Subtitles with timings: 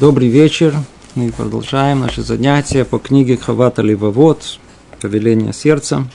[0.00, 0.74] Добрый вечер.
[1.14, 4.58] Мы продолжаем наши занятия по книге Хавата Ливовод
[4.98, 6.08] «Повеление сердца».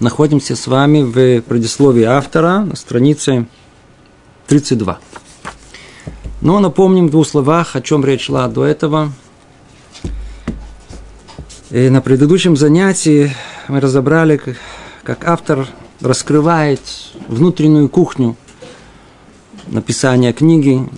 [0.00, 3.46] Находимся с вами в предисловии автора на странице
[4.48, 4.98] 32.
[6.40, 9.12] Но напомним в двух словах, о чем речь шла до этого.
[11.70, 13.32] И на предыдущем занятии
[13.68, 14.40] мы разобрали,
[15.04, 15.68] как автор
[16.00, 16.80] раскрывает
[17.28, 18.34] внутреннюю кухню
[19.68, 20.88] написания книги,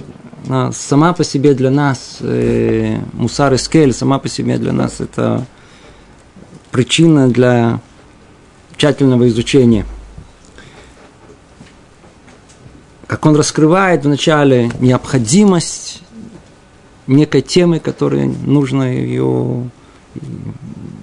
[0.73, 5.47] сама по себе для нас, э, мусар и скель, сама по себе для нас это
[6.71, 7.81] причина для
[8.77, 9.87] тщательного изучения.
[13.07, 16.03] Как он раскрывает вначале необходимость
[17.07, 19.71] некой темы, которой нужно ее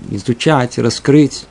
[0.09, 1.45] изучать, раскрыть.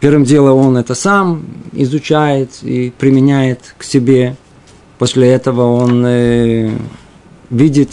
[0.00, 4.36] Первым делом он это сам изучает и применяет к себе.
[4.98, 6.70] После этого он э,
[7.50, 7.90] видит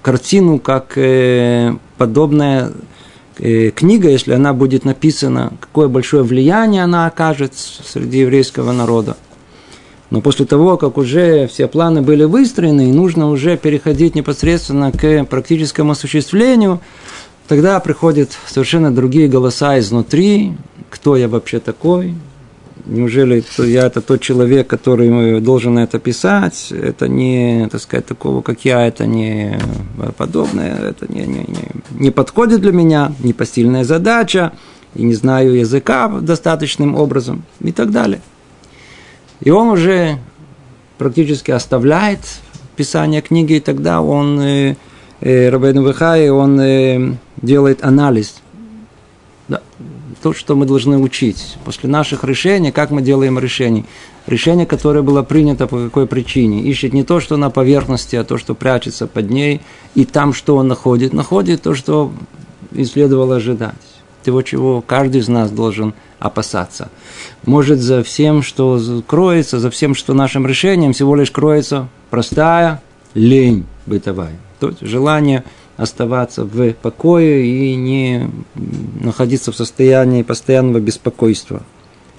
[0.00, 2.72] картину как э, подобная
[3.38, 9.16] э, книга, если она будет написана, какое большое влияние она окажет среди еврейского народа.
[10.10, 15.24] Но после того, как уже все планы были выстроены, и нужно уже переходить непосредственно к
[15.24, 16.80] практическому осуществлению,
[17.48, 20.52] тогда приходят совершенно другие голоса изнутри,
[20.90, 22.14] кто я вообще такой,
[22.86, 28.64] неужели я это тот человек, который должен это писать, это не, так сказать, такого, как
[28.64, 29.58] я, это не
[30.16, 34.52] подобное, это не, не, не, не подходит для меня, не постельная задача,
[34.94, 38.20] и не знаю языка достаточным образом и так далее.
[39.40, 40.18] И он уже
[40.98, 42.20] практически оставляет
[42.76, 44.76] писание книги, и тогда он, э,
[45.20, 48.41] э, Рабейн Вихай, он э, делает анализ
[50.22, 51.56] то, что мы должны учить.
[51.64, 53.84] После наших решений, как мы делаем решения.
[54.26, 56.62] Решение, которое было принято по какой причине.
[56.62, 59.60] Ищет не то, что на поверхности, а то, что прячется под ней.
[59.94, 61.12] И там, что он находит.
[61.12, 62.12] Находит то, что
[62.70, 63.74] и следовало ожидать.
[64.22, 66.88] Того, чего каждый из нас должен опасаться.
[67.44, 72.80] Может, за всем, что кроется, за всем, что нашим решением, всего лишь кроется простая
[73.14, 74.38] лень бытовая.
[74.60, 75.42] То есть желание–
[75.82, 78.30] оставаться в покое и не
[79.00, 81.62] находиться в состоянии постоянного беспокойства.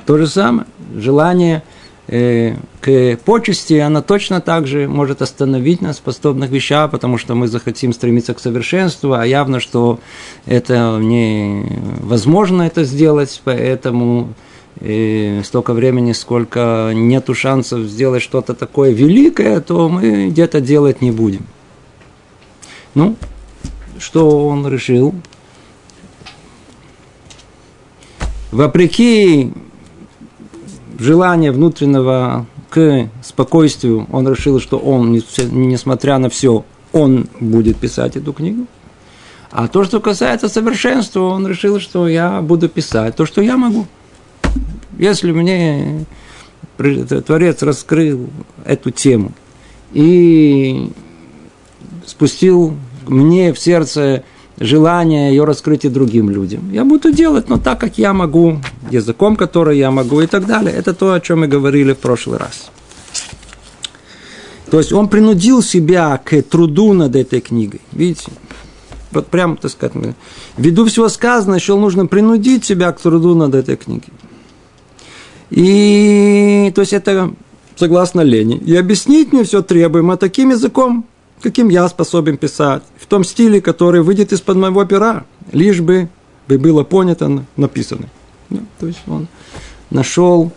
[0.06, 1.64] То же самое, желание
[2.08, 7.36] э, к почести, она точно так же может остановить нас в подобных вещах, потому что
[7.36, 10.00] мы захотим стремиться к совершенству, а явно, что
[10.46, 14.34] это невозможно это сделать, поэтому
[14.82, 21.02] и э, столько времени, сколько нету шансов сделать что-то такое великое, то мы где-то делать
[21.02, 21.46] не будем.
[22.96, 23.16] Ну,
[24.04, 25.16] что он решил?
[28.52, 29.52] Вопреки
[31.00, 38.34] желанию внутреннего к спокойствию, он решил, что он, несмотря на все, он будет писать эту
[38.34, 38.68] книгу.
[39.52, 43.86] А то, что касается совершенства, он решил, что я буду писать то, что я могу.
[44.98, 46.06] Если мне
[46.78, 48.30] Творец раскрыл
[48.66, 49.32] эту тему
[49.94, 50.92] и
[52.06, 52.76] спустил
[53.10, 54.24] мне в сердце
[54.60, 56.72] желание ее раскрыть и другим людям.
[56.72, 58.60] Я буду делать, но так, как я могу,
[58.92, 60.74] языком, который я могу и так далее.
[60.74, 62.70] Это то, о чем мы говорили в прошлый раз.
[64.70, 67.82] То есть он принудил себя к труду над этой книгой.
[67.92, 68.32] Видите?
[69.12, 70.16] Вот прям, так сказать,
[70.58, 74.10] ввиду всего сказанного, еще нужно принудить себя к труду над этой книгой.
[75.52, 77.32] И то есть это
[77.76, 78.58] согласно Лене.
[78.58, 81.06] И объяснить мне все требуемо таким языком,
[81.44, 86.08] каким я способен писать, в том стиле, который выйдет из-под моего пера, лишь бы,
[86.48, 88.08] бы было понято написано.
[88.50, 89.28] Ну, то есть он
[89.90, 90.52] нашел,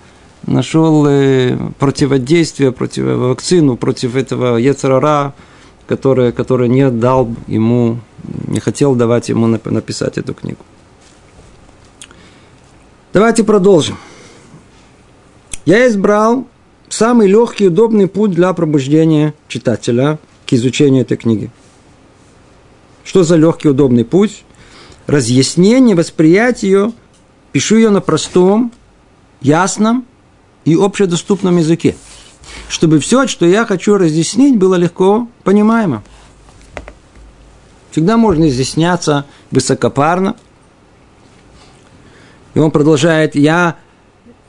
[0.46, 5.34] нашел э, противодействие, против вакцину против этого Ецарара,
[5.88, 7.98] который, который не дал ему,
[8.46, 10.60] не хотел давать ему написать эту книгу.
[13.12, 13.96] Давайте продолжим.
[15.64, 16.46] Я избрал
[16.88, 21.50] самый легкий и удобный путь для пробуждения читателя– к изучению этой книги.
[23.04, 24.44] Что за легкий, удобный путь?
[25.06, 26.93] Разъяснение, восприятие ее,
[27.52, 28.72] пишу ее на простом,
[29.40, 30.04] ясном
[30.64, 31.96] и общедоступном языке.
[32.69, 36.02] Чтобы все, что я хочу разъяснить, было легко понимаемо.
[37.90, 40.37] Всегда можно изъясняться высокопарно.
[42.54, 43.76] И он продолжает, я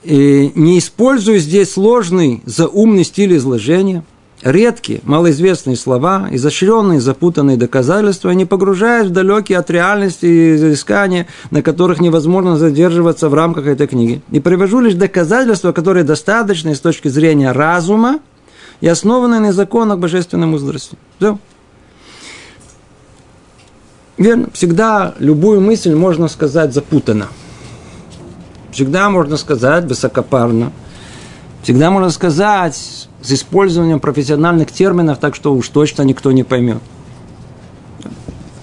[0.03, 0.09] э,
[0.55, 4.03] не использую здесь сложный, заумный стиль изложения–
[4.43, 11.99] редкие, малоизвестные слова, изощренные, запутанные доказательства, не погружаясь в далекие от реальности изыскания, на которых
[11.99, 14.21] невозможно задерживаться в рамках этой книги.
[14.31, 18.19] И привожу лишь доказательства, которые достаточны с точки зрения разума
[18.79, 20.97] и основаны на законах божественной мудрости.
[21.17, 21.39] Все.
[24.17, 24.49] Верно.
[24.53, 27.27] Всегда любую мысль можно сказать запутанно.
[28.71, 30.71] Всегда можно сказать высокопарно.
[31.63, 36.81] Всегда можно сказать с использованием профессиональных терминов, так что уж точно никто не поймет.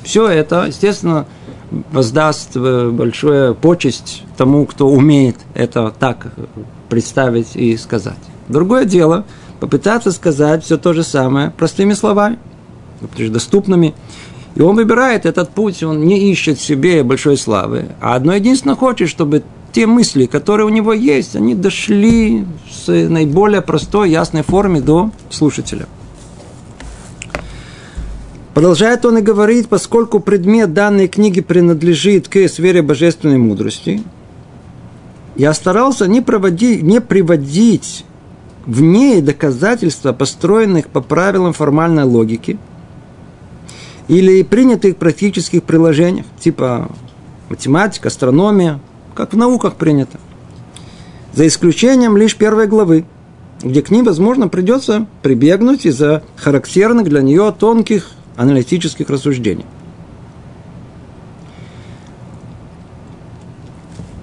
[0.02, 1.26] Все это, естественно,
[1.90, 6.28] воздаст э, большую почесть тому, кто умеет это так
[6.88, 8.18] представить и сказать.
[8.48, 9.24] Другое дело–
[9.60, 12.38] попытаться сказать все то же самое простыми словами,
[13.18, 13.94] доступными.
[14.54, 19.08] И он выбирает этот путь, он не ищет себе большой славы, а одно единственное хочет,
[19.08, 19.42] чтобы
[19.75, 25.87] те мысли, которые у него есть, они дошли с наиболее простой, ясной форме до слушателя.
[28.55, 34.05] Продолжает он и говорить, поскольку предмет данной книги принадлежит к сфере божественной мудрости,
[35.35, 38.05] я старался не, проводить, не приводить
[38.67, 42.59] в ней доказательства, построенных по правилам формальной логики
[44.06, 46.93] или принятых практических приложениях, типа
[47.49, 48.79] математика, астрономия,
[49.14, 50.19] как в науках принято.
[51.32, 53.05] За исключением лишь первой главы,
[53.62, 59.66] где к ней, возможно, придется прибегнуть из-за характерных для нее тонких аналитических рассуждений.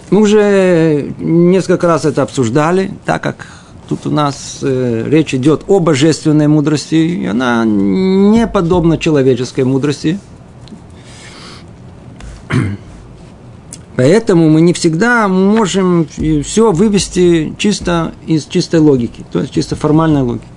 [0.09, 3.47] Мы уже несколько раз это обсуждали, так как
[3.87, 10.19] тут у нас э, речь идет о божественной мудрости, и она не подобна человеческой мудрости.
[14.01, 20.23] Поэтому мы не всегда можем все вывести чисто из чистой логики, то есть чисто формальной
[20.23, 20.47] логики.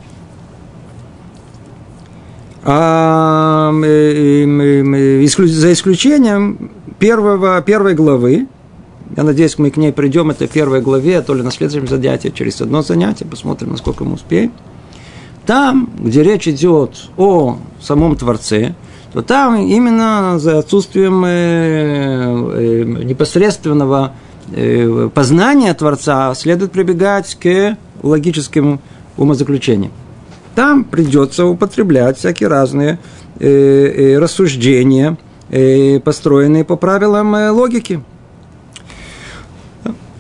[2.63, 8.47] А, за исключением первого, первой главы,
[9.15, 12.33] я надеюсь, мы к ней придем, это первой главе, а то ли на следующем занятии,
[12.35, 14.53] через одно занятие, посмотрим, насколько мы успеем.
[15.45, 18.75] Там, где речь идет о самом Творце,
[19.15, 24.13] то там именно за отсутствием э, э, непосредственного
[24.53, 28.81] э, познания Творца следует прибегать к логическим
[29.17, 29.93] умозаключениям
[30.55, 32.99] там придется употреблять всякие разные
[33.39, 35.17] э, э, рассуждения,
[35.51, 38.03] э, построенные по правилам э, логики.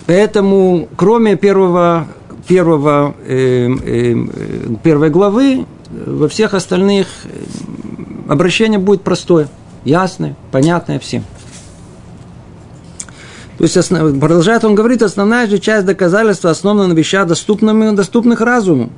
[0.06, 2.06] Поэтому, кроме первого,
[2.46, 4.14] первого, э, э,
[4.82, 7.28] первой главы, во всех остальных э,
[8.28, 9.48] обращение будет простое,
[9.84, 11.24] ясное, понятное всем.
[13.58, 14.18] То есть, основ...
[14.18, 18.90] продолжает он говорить, основная же часть доказательства основана на вещах, доступных, доступных разуму.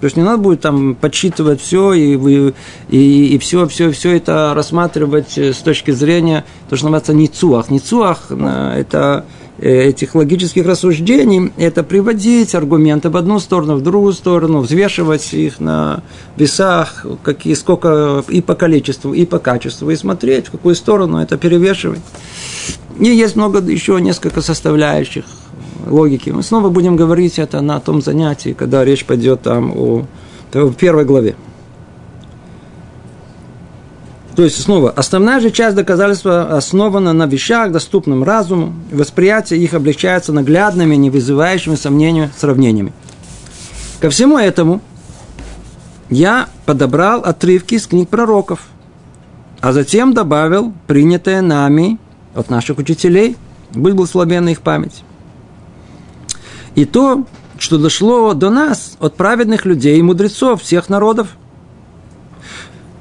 [0.00, 2.52] То есть не надо будет там подсчитывать все и,
[2.90, 7.70] и, и все, все, все это рассматривать с точки зрения, то, что называется ницуах.
[7.70, 14.12] Ницуах э,– это э, этих логических рассуждений, это приводить аргументы в одну сторону, в другую
[14.12, 16.02] сторону, взвешивать их на
[16.36, 21.36] весах, какие, сколько и по количеству, и по качеству, и смотреть, в какую сторону это
[21.36, 22.00] перевешивать.
[22.98, 25.24] И есть много еще несколько составляющих–
[25.86, 26.30] логики.
[26.30, 30.04] Мы снова будем говорить это на том занятии, когда речь пойдет там о,
[30.52, 31.36] в первой главе.
[34.36, 40.32] То есть, снова, основная же часть доказательства основана на вещах, доступным разуму, восприятие их облегчается
[40.32, 42.92] наглядными, не вызывающими сомнения сравнениями.
[43.98, 44.82] Ко всему этому
[46.10, 48.60] я подобрал отрывки из книг пророков,
[49.60, 51.98] а затем добавил принятые нами
[52.34, 53.36] от наших учителей,
[53.72, 55.02] будь благословенна их память
[56.76, 57.26] и то,
[57.58, 61.28] что дошло до нас от праведных людей и мудрецов всех народов.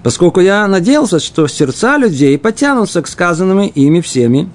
[0.06, 4.52] Поскольку я надеялся, что сердца людей потянутся к сказанным ими всеми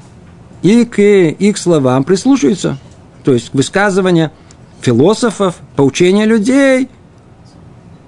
[0.63, 2.79] и к их словам прислушаются,
[3.25, 4.31] то есть к высказыванию
[4.81, 6.89] философов, поучения людей,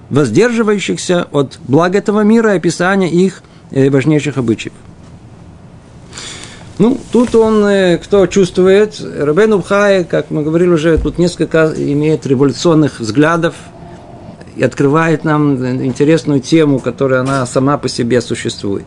[0.09, 4.75] воздерживающихся от блага этого мира и описания их э, важнейших обычаев.
[6.79, 12.25] Ну, тут он, э, кто чувствует, Рабен Убхай, как мы говорили уже, тут несколько имеет
[12.25, 13.57] революционных взглядов
[14.57, 15.55] и открывает нам
[15.85, 18.85] интересную тему, которая она сама по себе существует.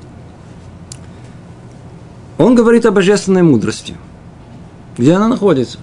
[2.38, 3.96] Он говорит о божественной мудрости.
[4.98, 5.80] Где она находится?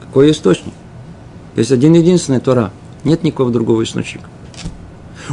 [0.00, 0.74] Какой источник?
[1.56, 2.70] Есть один единственный Тора.
[3.04, 4.28] Нет никакого другого источника.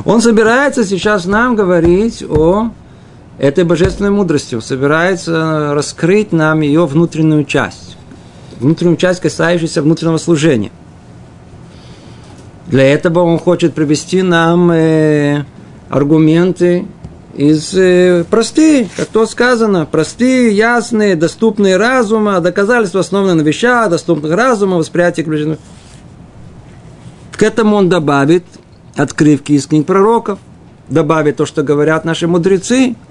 [0.05, 2.71] Он собирается сейчас нам говорить о
[3.37, 7.97] этой божественной мудростью собирается раскрыть нам ее внутреннюю часть.
[8.59, 10.71] Внутреннюю часть, касающуюся внутреннего служения.
[12.67, 15.45] Для этого он хочет привести нам э,
[15.89, 16.85] аргументы
[17.35, 24.31] из э, простые, как то сказано, простые, ясные, доступные разума, доказательства основаны на вещах, доступных
[24.33, 25.59] разума, восприятие ключевых.
[27.31, 28.45] К этому он добавит
[28.95, 30.39] открывки из книг пророков,
[30.87, 32.95] добавит то, что говорят наши мудрецы–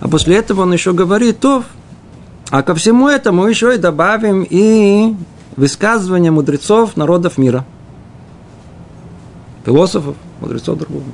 [0.00, 1.62] А после этого он еще говорит, то,
[2.50, 5.14] а ко всему этому еще и добавим и
[5.56, 7.64] высказывания мудрецов народов мира.
[9.64, 11.04] Философов, мудрецов другого.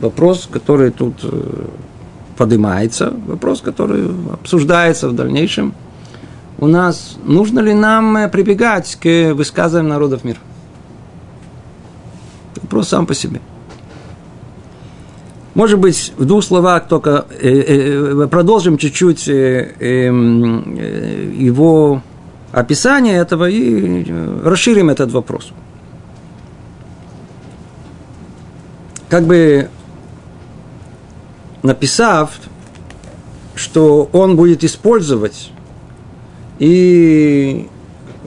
[0.00, 1.66] Вопрос, который тут э,
[2.36, 5.74] поднимается, вопрос, который обсуждается в дальнейшем.
[6.58, 10.38] У нас нужно ли нам э, прибегать к высказываниям народов мира?
[12.62, 13.40] Вопрос сам по себе.
[15.54, 20.74] Может быть, в двух словах только э, продолжим чуть-чуть эм,
[21.38, 22.00] его
[22.52, 24.10] описание этого и
[24.42, 25.52] расширим этот вопрос.
[29.12, 29.68] Как бы
[31.62, 32.30] написав,
[33.54, 35.50] что он будет использовать
[36.58, 37.68] и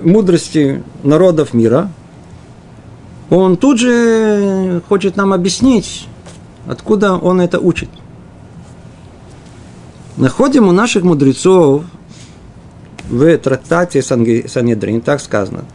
[0.03, 1.89] мудрости народов мира,
[3.31, 6.07] он тут же хочет нам объяснить,
[6.67, 7.89] откуда он это учит.
[10.17, 11.83] Находим у наших мудрецов
[13.09, 15.65] в трактате Санедрин, так сказано.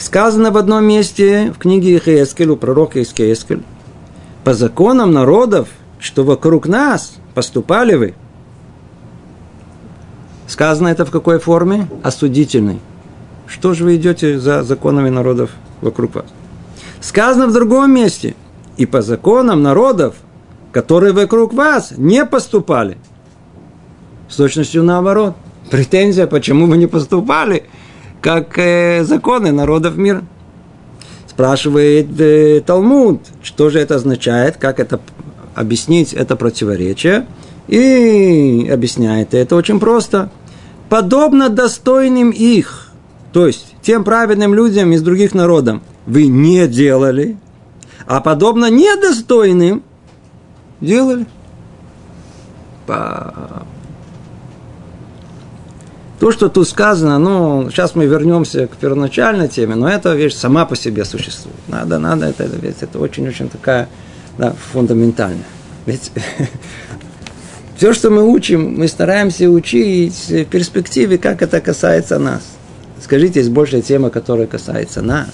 [0.00, 3.62] Сказано в одном месте в книге Ихескель, у пророка Искескель,
[4.42, 5.68] по законам народов
[6.00, 8.14] что вокруг нас поступали вы.
[10.46, 11.88] Сказано это в какой форме?
[12.02, 12.80] Осудительной.
[13.46, 16.24] Что же вы идете за законами народов вокруг вас?
[17.00, 18.34] Сказано в другом месте.
[18.76, 20.16] И по законам народов,
[20.72, 22.96] которые вокруг вас не поступали.
[24.28, 25.34] С точностью наоборот.
[25.70, 27.64] Претензия, почему вы не поступали,
[28.20, 30.24] как э, законы народов мира.
[31.28, 35.00] Спрашивает э, Талмуд, что же это означает, как это
[35.54, 37.26] объяснить это противоречие.
[37.68, 40.30] И объясняет это очень просто.
[40.88, 42.88] Подобно достойным их,
[43.32, 47.36] то есть тем праведным людям из других народов, вы не делали,
[48.06, 49.84] а подобно недостойным
[50.80, 51.26] делали.
[56.20, 60.66] То, что тут сказано, ну, сейчас мы вернемся к первоначальной теме, но эта вещь сама
[60.66, 61.56] по себе существует.
[61.66, 63.88] Надо, надо, это, это, это очень-очень такая
[64.36, 65.44] да, фундаментально.
[65.86, 66.12] Ведь
[67.76, 72.42] все, что мы учим, мы стараемся учить в перспективе, как это касается нас.
[73.02, 75.30] Скажите, есть большая тема, которая касается нас.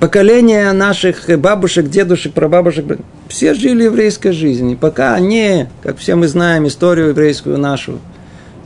[0.00, 2.98] Поколение наших бабушек, дедушек, прабабушек,
[3.28, 4.76] все жили еврейской жизнью.
[4.78, 7.98] Пока они, как все мы знаем, историю еврейскую нашу–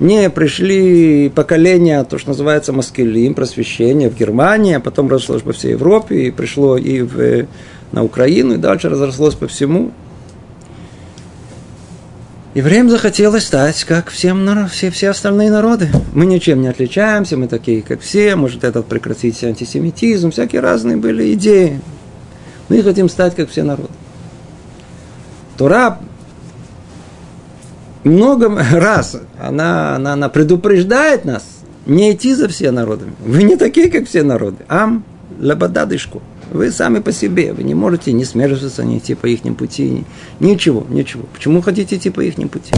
[0.00, 5.72] не пришли поколения, то, что называется маскелим, просвещение в Германии, а потом разошлось по всей
[5.72, 7.46] Европе, и пришло и в,
[7.92, 9.92] на Украину, и дальше разрослось по всему.
[12.52, 15.88] Евреям захотелось стать, как всем, все, все остальные народы.
[16.12, 21.32] Мы ничем не отличаемся, мы такие, как все, может, этот прекратить антисемитизм, всякие разные были
[21.34, 21.80] идеи.
[22.68, 23.92] Мы хотим стать, как все народы.
[25.56, 26.00] Тура
[28.02, 31.44] много раз она, она, она предупреждает нас
[31.86, 33.06] не идти за все народы.
[33.24, 34.64] Вы не такие, как все народы.
[34.68, 35.04] Ам
[35.38, 36.20] лабададышку.
[36.50, 37.52] Вы сами по себе.
[37.52, 40.04] Вы не можете не смешиваться, не идти по их пути.
[40.40, 41.24] Ничего, ничего.
[41.32, 42.72] Почему хотите идти по их пути?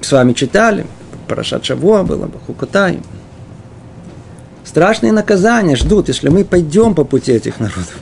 [0.00, 0.86] С вами читали.
[1.26, 3.00] Парашат Шавуа было, Бахукотай.
[4.64, 7.98] Страшные наказания ждут, если мы пойдем по пути этих народов.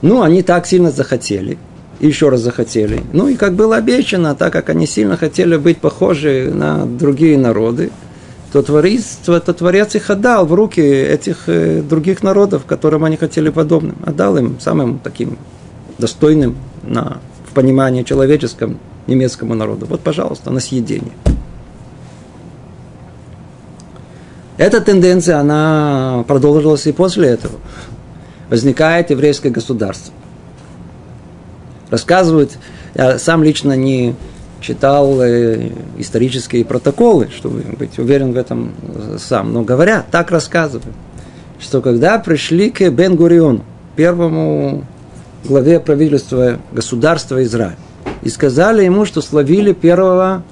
[0.00, 1.58] Ну, они так сильно захотели–
[2.00, 3.02] еще раз захотели.
[3.12, 7.90] Ну и как было обещано, так как они сильно хотели быть похожи на другие народы,
[8.52, 13.50] то Творец, то Творец их отдал в руки этих э, других народов, которым они хотели
[13.50, 13.96] подобным.
[14.04, 15.38] Отдал им самым таким
[15.98, 17.18] достойным на,
[17.50, 19.86] в понимании человеческом немецкому народу.
[19.86, 21.12] Вот, пожалуйста, на съедение.
[24.56, 27.54] Эта тенденция, она продолжилась и после этого.
[28.48, 30.12] Возникает еврейское государство
[31.90, 32.58] рассказывают,
[32.94, 34.14] я сам лично не
[34.60, 38.72] читал э, исторические протоколы, чтобы быть уверен в этом
[39.18, 40.94] сам, но говорят, так рассказывают,
[41.60, 43.64] что когда пришли к Бен Гуриону,
[43.96, 44.84] первому
[45.44, 47.76] главе правительства государства Израиль,
[48.22, 50.42] и сказали ему, что словили первого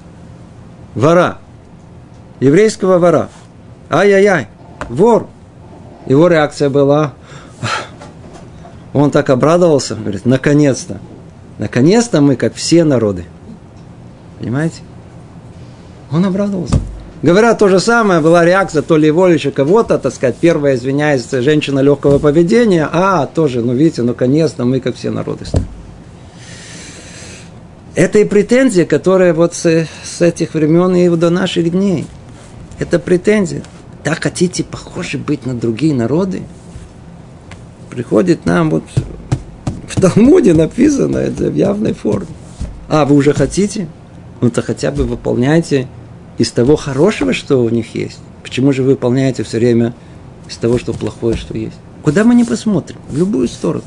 [0.95, 1.37] вора,
[2.39, 3.29] еврейского вора.
[3.89, 4.47] Ай-яй-яй,
[4.89, 5.27] вор.
[6.05, 7.13] Его реакция была,
[8.93, 10.99] он так обрадовался, говорит, наконец-то,
[11.57, 13.25] Наконец-то мы, как все народы.
[14.39, 14.81] Понимаете?
[16.11, 16.79] Он обрадовался.
[17.23, 21.27] Говорят, то же самое, была реакция то ли его, еще кого-то, так сказать, первая, извиняюсь,
[21.29, 25.45] женщина легкого поведения, а, тоже, ну, видите, наконец-то мы, как все народы.
[27.95, 32.05] Это и претензия, которая вот с, с этих времен и до наших дней.
[32.77, 33.63] Это претензия.
[34.03, 36.43] так хотите похожи быть на другие народы?
[37.89, 38.83] Приходит нам вот
[39.87, 42.27] в Талмуде написано это в явной форме.
[42.87, 43.87] А, вы уже хотите?
[44.41, 45.87] Ну, то хотя бы выполняйте
[46.37, 48.19] из того хорошего, что у них есть.
[48.43, 49.93] Почему же вы выполняете все время
[50.47, 51.77] из того, что плохое, что есть?
[52.03, 52.97] Куда мы не посмотрим?
[53.09, 53.83] В любую сторону.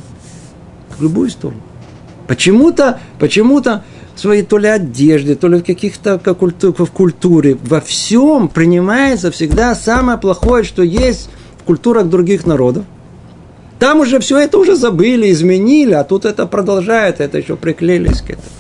[0.99, 1.61] В любую сторону.
[2.27, 7.57] Почему-то, почему-то в своей то ли одежде, то ли в каких-то как культур, в культуре,
[7.63, 12.85] во всем принимается всегда самое плохое, что есть в культурах других народов.
[13.79, 18.31] Там уже все это уже забыли, изменили, а тут это продолжает, это еще приклеились к
[18.31, 18.60] этому.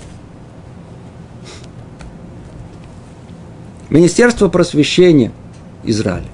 [3.90, 5.32] Министерство просвещения
[5.84, 6.28] Израиля.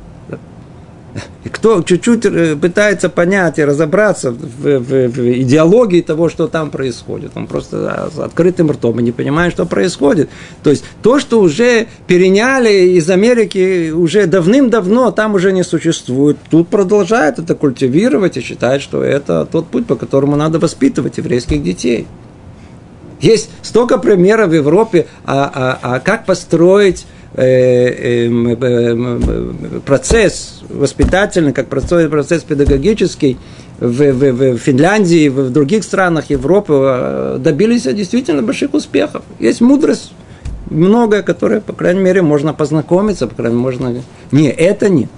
[1.45, 6.71] И кто чуть-чуть э, пытается понять и разобраться в, в, в идеологии того, что там
[6.71, 10.29] происходит, он просто с открытым ртом и не понимает, что происходит.
[10.63, 16.37] То есть то, что уже переняли из Америки уже давным-давно, там уже не существует.
[16.51, 21.63] Тут продолжает это культивировать и считает, что это тот путь, по которому надо воспитывать еврейских
[21.63, 22.07] детей.
[23.21, 25.51] Есть столько примеров в Европе, а,
[25.83, 27.07] а, а как построить
[29.85, 33.37] процесс воспитательный, как процесс педагогический
[33.79, 39.23] в, в, в Финляндии, в других странах Европы э, добились действительно больших успехов.
[39.39, 40.13] Есть мудрость
[40.71, 44.03] многое, которое, по крайней мере, можно познакомиться, по крайней мере, можно...
[44.33, 45.09] Не, это не.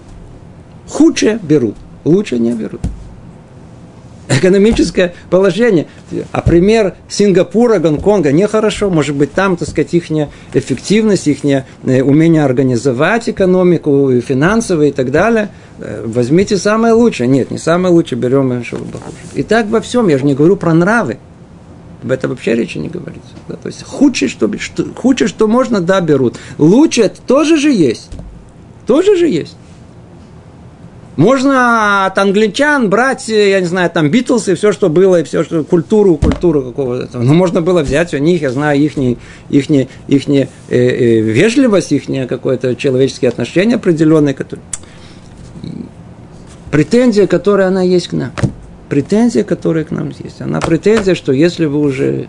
[0.88, 2.80] Худшее берут, лучше не берут
[4.28, 5.86] экономическое положение.
[6.32, 8.90] А пример Сингапура, Гонконга нехорошо.
[8.90, 10.06] Может быть, там, так сказать, их
[10.54, 15.50] эффективность, их э, умение организовать экономику, и финансовую и так далее.
[15.78, 17.28] Э, возьмите самое лучшее.
[17.28, 19.16] Нет, не самое лучшее, берем что похуже.
[19.34, 20.08] И так во всем.
[20.08, 21.18] Я же не говорю про нравы.
[22.02, 23.30] Об этом вообще речи не говорится.
[23.48, 23.56] Да?
[23.56, 26.36] То есть худшее, что, что, худшее, что можно, да, берут.
[26.58, 28.10] Лучше тоже же есть.
[28.86, 29.56] Тоже же есть.
[31.18, 35.24] Можно от англичан брать, э, я не знаю, там Битлз и все, что было, и
[35.24, 37.18] все, что культуру, культуру какого-то.
[37.18, 39.18] Но можно было взять у них, я знаю, их, их,
[39.68, 44.64] их э, э, вежливость, их какое-то человеческие отношения определенные, которые...
[46.70, 48.30] Претензия, которая она есть к нам.
[48.88, 50.40] Претензия, которая к нам есть.
[50.40, 52.28] Она претензия, что если вы уже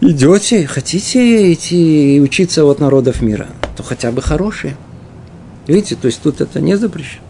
[0.00, 4.78] идете, хотите идти учиться от народов мира, то хотя бы хорошие.
[5.66, 7.25] Видите, то есть тут это не запрещено.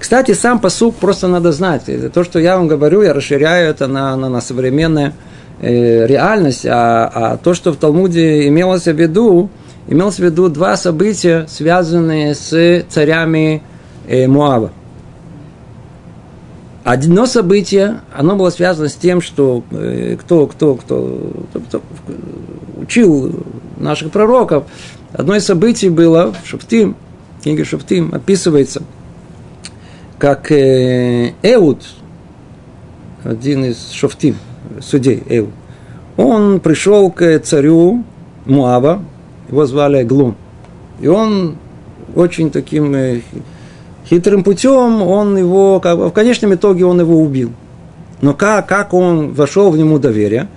[0.00, 1.82] Кстати, сам посук просто надо знать.
[2.14, 5.12] То, что я вам говорю, я расширяю это на, на, на современную
[5.60, 6.64] э, реальность.
[6.64, 9.50] А, а то, что в Талмуде имелось в виду,
[9.88, 13.62] имелось в виду два события, связанные с царями
[14.08, 14.72] э, Муава.
[16.82, 21.82] Одно событие, оно было связано с тем, что э, кто, кто, кто, кто, кто
[22.80, 23.44] учил
[23.76, 24.64] наших пророков,
[25.12, 26.96] одно из событий было в Шафтим,
[27.38, 28.82] в книге Шафтим описывается–
[30.20, 31.82] как э, Эуд,
[33.24, 34.36] один из шофтим,
[34.80, 35.48] судей Эуд,
[36.18, 38.04] он пришел к царю
[38.44, 39.02] Муава,
[39.48, 40.36] его звали Глум.
[41.00, 41.56] И он
[42.14, 43.22] очень таким э,
[44.06, 47.52] хитрым путем, он его, как, в конечном итоге он его убил.
[48.20, 50.48] Но как, как он вошел в нему доверие?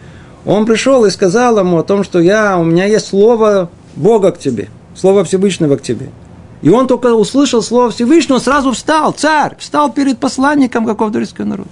[0.45, 4.39] Он пришел и сказал ему о том, что я, у меня есть слово Бога к
[4.39, 6.09] тебе, слово Всевышнего к тебе–
[6.63, 11.69] и он только услышал слово Всевышнего, сразу встал, царь, встал перед посланником какого-то еврейского народа.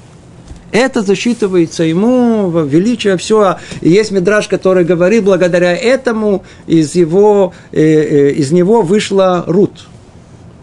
[0.74, 3.58] Это засчитывается ему величие все.
[3.80, 9.88] И есть мидраж, который говорит, благодаря этому из, его, э, э, из него вышла Рут.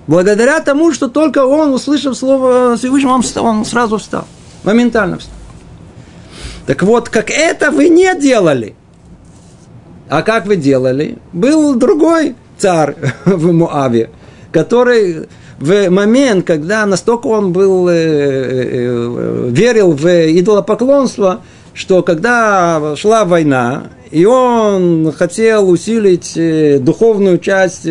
[0.06, 4.26] Благодаря тому, что только он, услышав слово Всевышнего, он, встал, он сразу встал.
[4.62, 5.34] Моментально встал.
[6.66, 8.74] Так вот, как это вы не делали.
[10.10, 11.16] А как вы делали?
[11.32, 14.10] Был другой царь в Муаве,
[14.58, 15.28] который
[15.60, 21.42] в момент, когда настолько он был, э, э, верил в идолопоклонство,
[21.74, 27.86] что когда шла война, и он хотел усилить э, духовную часть,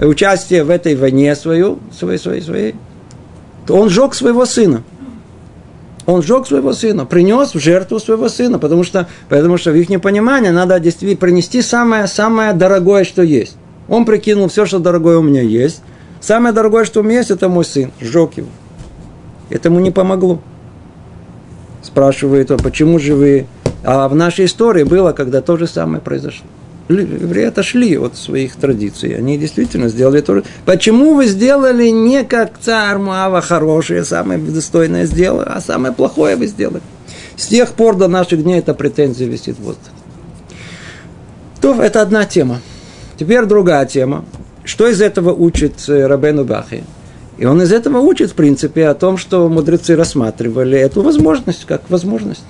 [0.00, 2.74] участие в этой войне свою, своей, своей, своей,
[3.64, 4.82] то он сжег своего сына.
[6.06, 9.88] Он сжег своего сына, принес в жертву своего сына, потому что, потому что в их
[9.90, 13.56] непонимании надо действительно принести самое, самое дорогое, что есть.
[13.88, 15.82] Он прикинул все, что дорогое у меня есть.
[16.20, 17.90] Самое дорогое, что у меня есть, это мой сын.
[18.00, 18.48] Сжег его.
[19.50, 20.40] Этому не помогло.
[21.82, 23.46] Спрашивает он, почему же вы...
[23.84, 26.46] А в нашей истории было, когда то же самое произошло.
[26.88, 29.14] Евреи отошли от своих традиций.
[29.16, 30.44] Они действительно сделали то же.
[30.64, 36.46] Почему вы сделали не как царь Муава хорошее, самое достойное сделали, а самое плохое вы
[36.46, 36.82] сделали?
[37.36, 39.90] С тех пор до наших дней эта претензия висит в воздухе.
[41.60, 42.60] То это одна тема.
[43.18, 44.24] Теперь другая тема.
[44.64, 46.84] что из этого учит э, Рабену Бахи?
[47.36, 51.82] И он из этого учит, в принципе, о том, что мудрецы рассматривали эту возможность как
[51.88, 52.44] возможность.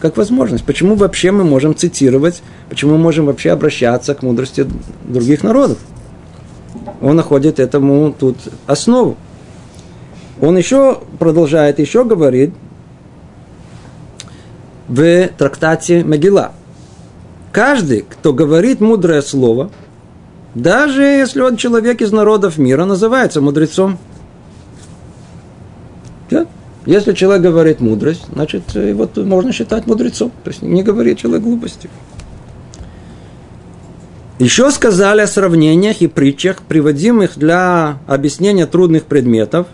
[0.00, 0.64] Как возможность.
[0.64, 4.66] Почему вообще мы можем цитировать, почему мы можем вообще обращаться к мудрости
[5.04, 5.78] других народов?
[7.00, 8.36] Он находит этому тут
[8.66, 9.16] основу.
[10.40, 12.52] Он еще продолжает, еще говорит
[14.88, 16.52] в трактате Могила.
[17.54, 19.70] Каждый, кто говорит мудрое слово,
[20.56, 23.96] даже если он человек из народов мира, называется мудрецом.
[26.30, 26.48] Да?
[26.84, 30.32] Если человек говорит мудрость, значит, его можно считать мудрецом.
[30.42, 31.88] То есть не говорит человек глупости.
[34.40, 39.68] Еще сказали о сравнениях и притчах, приводимых для объяснения трудных предметов,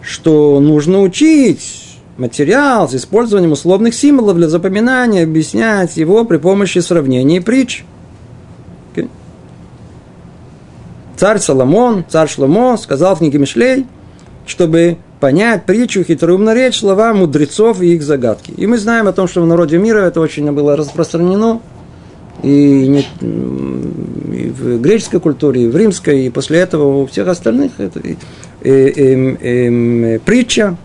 [0.00, 1.83] что нужно учить
[2.16, 7.84] материал с использованием условных символов для запоминания, объяснять его при помощи сравнений и притч.
[8.94, 9.08] Okay.
[11.16, 13.86] Царь Соломон, царь Шломо сказал в книге Мишлей,
[14.46, 18.52] чтобы понять притчу, хитроумно речь, слова мудрецов и их загадки.
[18.56, 21.60] И мы знаем о том, что в народе мира это очень было распространено,
[22.42, 27.72] и, не, и в греческой культуре, и в римской, и после этого у всех остальных
[27.78, 28.16] это и,
[28.62, 30.76] и, и, и, притча,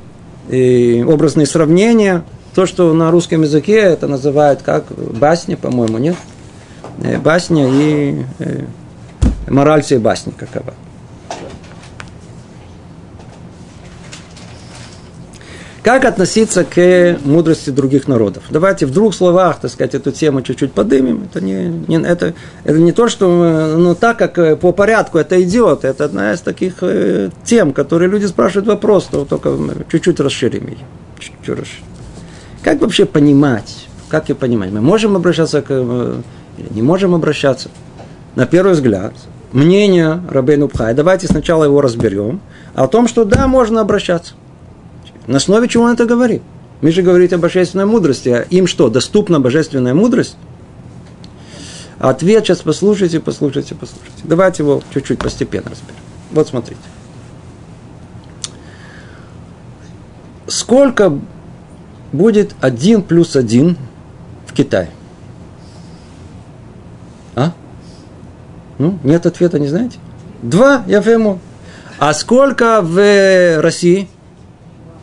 [0.50, 2.24] и образные сравнения.
[2.56, 6.16] То, что на русском языке это называют как басня, по-моему, нет?
[7.04, 8.66] Э, басня и э,
[9.48, 10.74] мораль всей басни какова.
[15.90, 18.44] Как относиться к мудрости других народов?
[18.52, 21.24] Давайте в двух словах, так сказать, эту тему чуть-чуть подымем.
[21.24, 25.42] Это не, не, это, это не то, что, ну, так как э, по порядку это
[25.42, 29.58] идет, это одна из таких э, тем, которые люди спрашивают вопрос, то только
[29.92, 30.78] чуть-чуть расширим ее.
[31.18, 31.86] Чуть-чуть расширим.
[32.62, 33.88] Как вообще понимать?
[34.10, 34.70] Как ее понимать?
[34.70, 35.70] Мы можем обращаться к...
[35.72, 36.22] Э,
[36.60, 37.70] или не можем обращаться?
[38.36, 39.14] На первый взгляд,
[39.54, 42.42] мнение Рабейну Пхай, давайте сначала его разберем,
[42.76, 44.36] о том, что да, можно обращаться.
[45.30, 46.42] На основе чего он это говорит?
[46.82, 48.30] Мы же говорим о божественной мудрости.
[48.30, 50.36] А им что, доступна божественная мудрость?
[52.00, 54.24] Ответ сейчас послушайте, послушайте, послушайте.
[54.24, 56.02] Давайте его чуть-чуть постепенно разберем.
[56.32, 56.82] Вот смотрите.
[60.48, 61.16] Сколько
[62.12, 63.78] будет один плюс один
[64.48, 64.90] в Китае?
[67.36, 67.54] А?
[68.80, 70.00] Ну, нет ответа, не знаете?
[70.42, 71.38] Два, я пойму.
[72.00, 74.10] А сколько в России?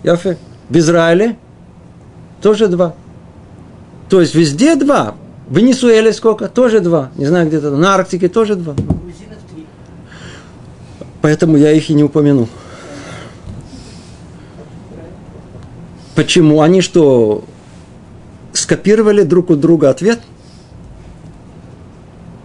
[0.07, 0.39] Яфе.
[0.69, 1.37] В Израиле
[2.41, 2.95] тоже два.
[4.09, 5.17] То есть везде два.
[5.49, 6.49] В Венесуэле сколько?
[6.49, 7.11] Тоже два.
[7.17, 7.71] Не знаю, где-то.
[7.71, 8.75] На Арктике тоже два.
[11.23, 12.49] Поэтому я их и не упомянул.
[16.15, 16.61] Почему?
[16.61, 17.45] Они что,
[18.53, 20.21] скопировали друг у друга ответ?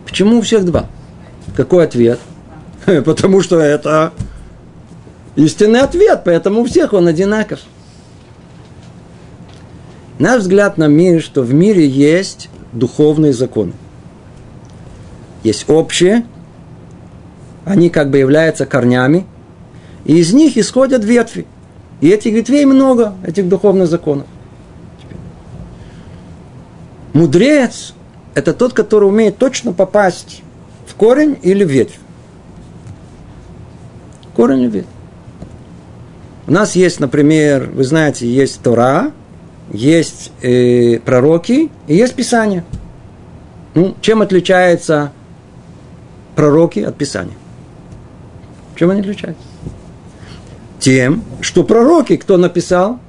[0.05, 0.87] Почему у всех два?
[1.55, 2.19] Какой ответ?
[3.05, 4.13] Потому что это
[5.35, 7.59] истинный ответ, поэтому у всех он одинаков.
[10.19, 13.73] Наш взгляд на мир, что в мире есть духовные законы.
[15.43, 16.25] Есть общие,
[17.65, 19.25] они как бы являются корнями,
[20.05, 21.47] и из них исходят ветви.
[22.01, 24.27] И этих ветвей много, этих духовных законов.
[27.13, 27.93] Мудрец–
[28.35, 30.41] это тот, который умеет точно попасть
[30.87, 31.99] в корень или в ветвь.
[34.35, 35.00] Корень или ветвь.
[36.47, 39.11] У нас есть, например, вы знаете, есть Тора,
[39.71, 42.63] есть э, пророки и есть Писание.
[43.73, 45.11] Ну, чем отличаются
[46.35, 47.35] пророки от Писания?
[48.75, 49.43] Чем они отличаются?
[50.79, 52.99] Тем, что пророки, кто написал?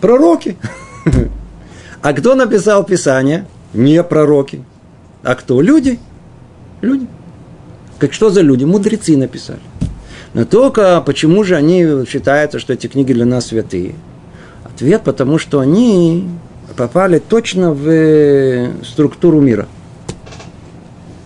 [0.00, 0.56] Пророки.
[2.02, 3.46] А кто написал Писание?
[3.72, 4.62] Не пророки.
[5.22, 5.62] А кто?
[5.62, 5.98] Люди.
[6.82, 7.06] Люди.
[7.98, 8.64] Как что за люди?
[8.64, 9.60] Мудрецы написали.
[10.34, 13.94] Но только почему же они считаются, что эти книги для нас святые?
[14.64, 16.28] Ответ, потому что они
[16.76, 19.68] попали точно в э, структуру мира.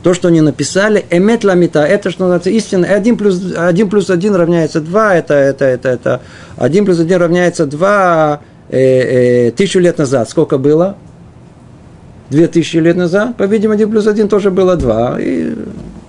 [0.03, 2.87] То, что они написали, эмет ламита, это что называется истина.
[2.87, 6.21] Один плюс, один плюс один равняется два, это, это, это, это.
[6.57, 8.79] Один плюс один равняется два э,
[9.49, 10.29] э, тысячу лет назад.
[10.29, 10.97] Сколько было?
[12.29, 13.37] Две тысячи лет назад.
[13.39, 15.17] По-видимому, один плюс один тоже было два.
[15.19, 15.55] И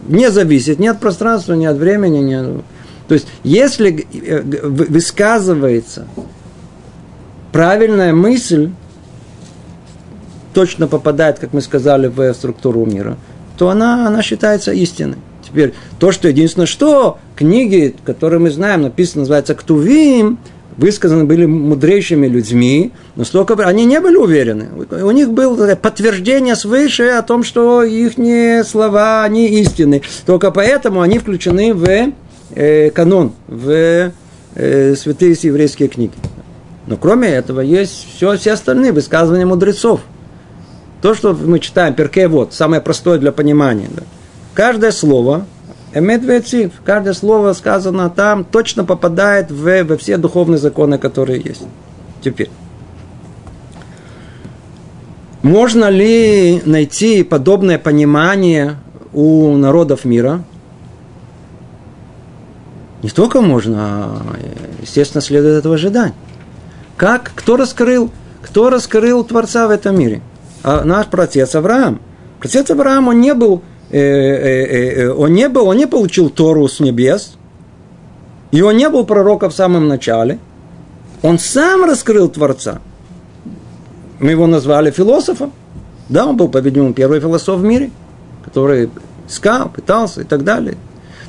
[0.09, 2.61] не зависит ни от пространства, ни от времени, ни...
[3.09, 6.07] То есть, если э, высказывается
[7.51, 8.69] правильная мысль,
[10.53, 13.17] точно попадает, как мы сказали, в структуру мира,
[13.57, 15.17] то она, она считается истиной.
[15.43, 20.37] Теперь, то, что единственное, что книги, которые мы знаем, написано, называется «Ктувим»,
[20.77, 24.69] высказаны были мудрейшими людьми, но столько они не были уверены.
[25.01, 28.13] У них было подтверждение свыше о том, что их
[28.67, 30.03] слова, они истины.
[30.27, 32.13] Только поэтому они включены в
[32.55, 34.11] э, канон, в
[34.55, 36.13] э, святые еврейские книги.
[36.87, 40.01] Но кроме этого есть все, все остальные высказывания мудрецов.
[41.01, 43.89] То, что мы читаем, перке вот, самое простое для понимания.
[43.95, 44.03] Да.
[44.53, 45.45] Каждое слово
[45.93, 46.71] Эмет вецив.
[46.85, 51.63] Каждое слово сказано там точно попадает в, во все духовные законы, которые есть.
[52.21, 52.49] Теперь.
[55.41, 58.75] Можно ли найти подобное понимание
[59.13, 60.43] у народов мира?
[63.03, 64.21] Не только можно, а,
[64.81, 66.13] естественно, следует этого ожидать.
[66.97, 67.31] Как?
[67.35, 68.11] Кто раскрыл?
[68.41, 70.21] Кто раскрыл Творца в этом мире?
[70.63, 72.01] А наш протец Авраам.
[72.39, 76.67] Протец Авраам, он не был Э, э, э, он не был, он не получил Тору
[76.67, 77.37] с небес,
[78.51, 80.37] и он не был пророком в самом начале.
[81.23, 82.81] Он сам раскрыл Творца.
[84.19, 85.51] Мы его назвали философом.
[86.07, 87.91] Да, он был, по-видимому, первый философ в мире,
[88.45, 88.89] который
[89.27, 90.77] искал, пытался и так далее.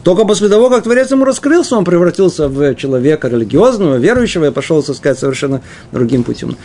[0.02, 4.82] Только после того, как Творец ему раскрылся, он превратился в человека религиозного, верующего и пошел,
[4.82, 5.60] так сказать, совершенно
[5.92, 6.56] другим путем.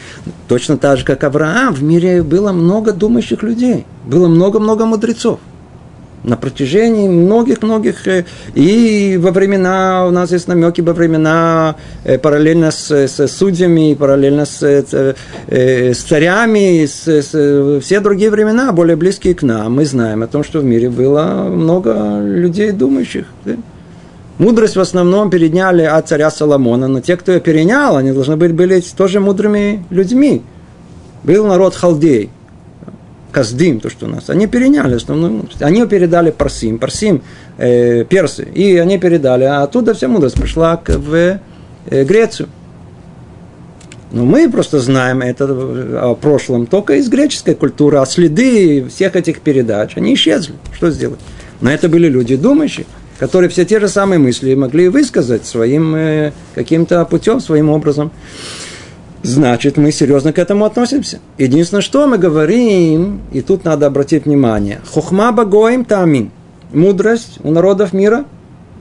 [0.47, 5.39] Точно так же, как Авраам, в мире было много думающих людей, было много-много мудрецов
[6.23, 8.25] на протяжении многих-многих, э,
[8.55, 14.45] и во времена, у нас есть намеки во времена э, параллельно с, с судьями, параллельно
[14.45, 15.15] с, с,
[15.47, 20.27] э, с царями, с, с, все другие времена, более близкие к нам, мы знаем о
[20.27, 23.25] том, что в мире было много людей думающих.
[23.45, 23.53] Да?
[24.37, 28.53] Мудрость в основном переняли от царя Соломона, но те, кто ее перенял, они должны быть
[28.53, 30.41] были тоже мудрыми людьми.
[31.23, 32.29] Был народ халдей,
[33.35, 37.21] Каздим, то, что у нас, они переняли основную Они передали Парсим, Парсим,
[37.57, 41.41] э, персы, и они передали, а оттуда вся мудрость пришла к, в
[41.87, 42.47] э, Грецию.
[44.13, 45.43] Но мы просто знаем это
[46.01, 50.53] о прошлом только из греческой культуры, а следы всех этих передач, они исчезли.
[50.73, 51.19] Что сделать?
[51.59, 52.85] Но это были люди думающие,
[53.19, 58.13] которые все те же самые мысли могли высказать своим э, каким-то путем, своим образом
[59.25, 61.19] значит, мы серьезно к этому относимся.
[61.37, 66.31] Единственное, что мы говорим, и тут надо обратить внимание, хухма багоим тамин,
[66.71, 68.25] мудрость у народов мира,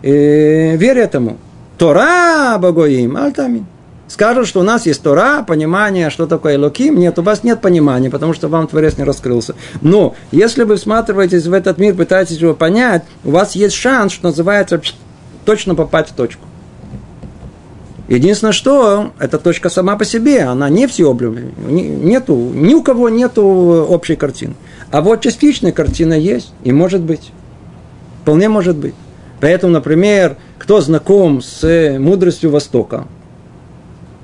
[0.03, 1.39] и верь этому.
[1.79, 3.67] Тора багоим альтамин.
[4.07, 6.99] Скажут, что у нас есть Тора, понимание, что такое Локим.
[6.99, 9.55] Нет, у вас нет понимания, потому что вам Творец не раскрылся.
[9.81, 14.29] Но если вы всматриваетесь в этот мир, пытаетесь его понять, у вас есть шанс, что
[14.29, 14.81] называется,
[15.45, 16.47] точно попасть в точку.
[18.09, 21.53] Единственное, что эта точка сама по себе, она не всеобъемлющая.
[21.69, 24.55] Нету, ни у кого нету общей картины.
[24.91, 27.33] А вот частичная картина есть, и может быть.
[28.23, 28.95] Вполне может быть.
[29.41, 33.07] Поэтому, например, кто знаком с мудростью Востока,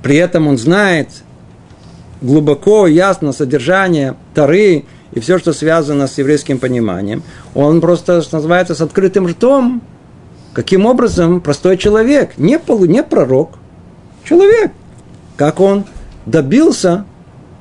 [0.03, 1.09] при этом он знает
[2.21, 7.23] глубоко, ясно содержание Тары и все, что связано с еврейским пониманием,
[7.55, 9.83] он просто, что называется, с открытым ртом,
[10.53, 13.60] каким образом простой человек, не, полу, не пророк,
[14.31, 14.71] человек.
[15.37, 15.85] Как он
[16.25, 17.05] добился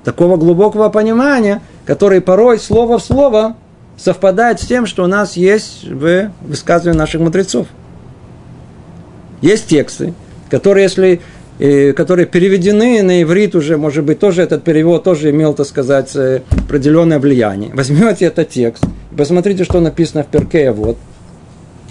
[0.03, 3.55] такого глубокого понимания, который порой слово в слово
[3.97, 7.67] совпадает с тем, что у нас есть в высказывании наших мудрецов.
[9.41, 10.13] Есть тексты,
[10.49, 11.21] которые, если
[11.57, 16.15] э, которые переведены на иврит уже, может быть, тоже этот перевод тоже имел, так сказать,
[16.15, 17.73] э, определенное влияние.
[17.73, 18.83] Возьмете этот текст,
[19.17, 20.97] посмотрите, что написано в Перке, вот,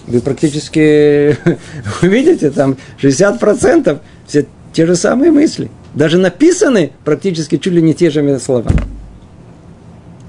[0.07, 1.37] вы практически
[2.03, 5.71] увидите, там 60% все те же самые мысли.
[5.95, 8.71] Даже написаны практически чуть ли не те же слова.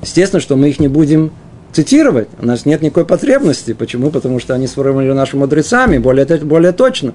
[0.01, 1.31] Естественно, что мы их не будем
[1.71, 2.29] цитировать.
[2.41, 3.73] У нас нет никакой потребности.
[3.73, 4.09] Почему?
[4.09, 7.13] Потому что они сформулированы нашими мудрецами более, более точно.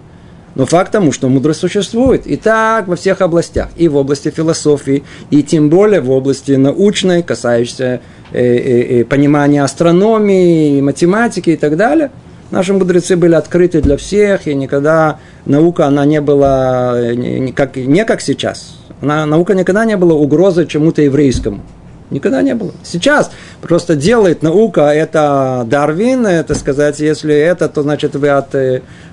[0.54, 2.26] Но факт тому, что мудрость существует.
[2.26, 3.70] И так во всех областях.
[3.76, 9.64] И в области философии, и тем более в области научной, касающейся э, э, э, понимания
[9.64, 12.10] астрономии, математики и так далее–
[12.54, 18.04] Наши мудрецы были открыты для всех, и никогда наука, она не была не как, не
[18.04, 18.76] как сейчас.
[19.02, 21.62] Она, наука никогда не была угрозой чему-то еврейскому.
[22.10, 22.70] Никогда не было.
[22.84, 28.54] Сейчас просто делает наука, это Дарвин, это сказать, если это, то значит вы от,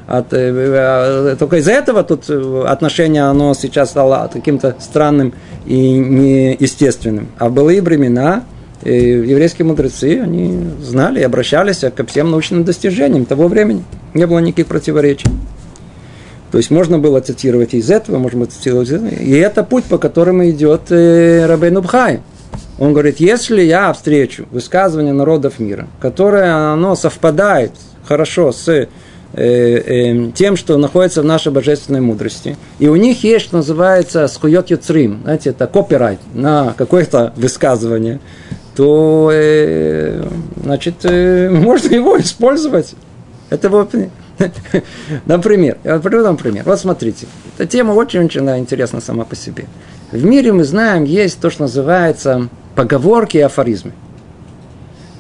[0.08, 5.34] от только из-за этого тут отношение, оно сейчас стало каким-то странным
[5.66, 7.30] и неестественным.
[7.40, 8.44] А в былые времена,
[8.84, 13.84] и еврейские мудрецы, они знали и обращались ко всем научным достижениям того времени.
[14.14, 15.30] Не было никаких противоречий.
[16.52, 19.10] То есть можно было цитировать из этого, можно цитировать из этого.
[19.10, 22.20] И это путь, по которому идет э, Рабейн Убхай.
[22.78, 27.72] Он говорит, если я встречу высказывание народов мира, которое оно совпадает
[28.06, 28.88] хорошо с э,
[29.34, 32.58] э, тем, что находится в нашей божественной мудрости.
[32.80, 38.20] И у них есть, что называется, скует юцрим, знаете, это копирайт на какое-то высказывание,
[38.76, 40.24] то, э,
[40.64, 42.96] значит, э, можно его использовать.
[43.50, 43.94] Это вот,
[45.26, 46.64] например, я приведу вам пример.
[46.66, 49.66] Вот смотрите, эта тема очень-очень интересна сама по себе.
[50.12, 53.94] В мире мы знаем, есть то, что называется поговорки и афоризмы.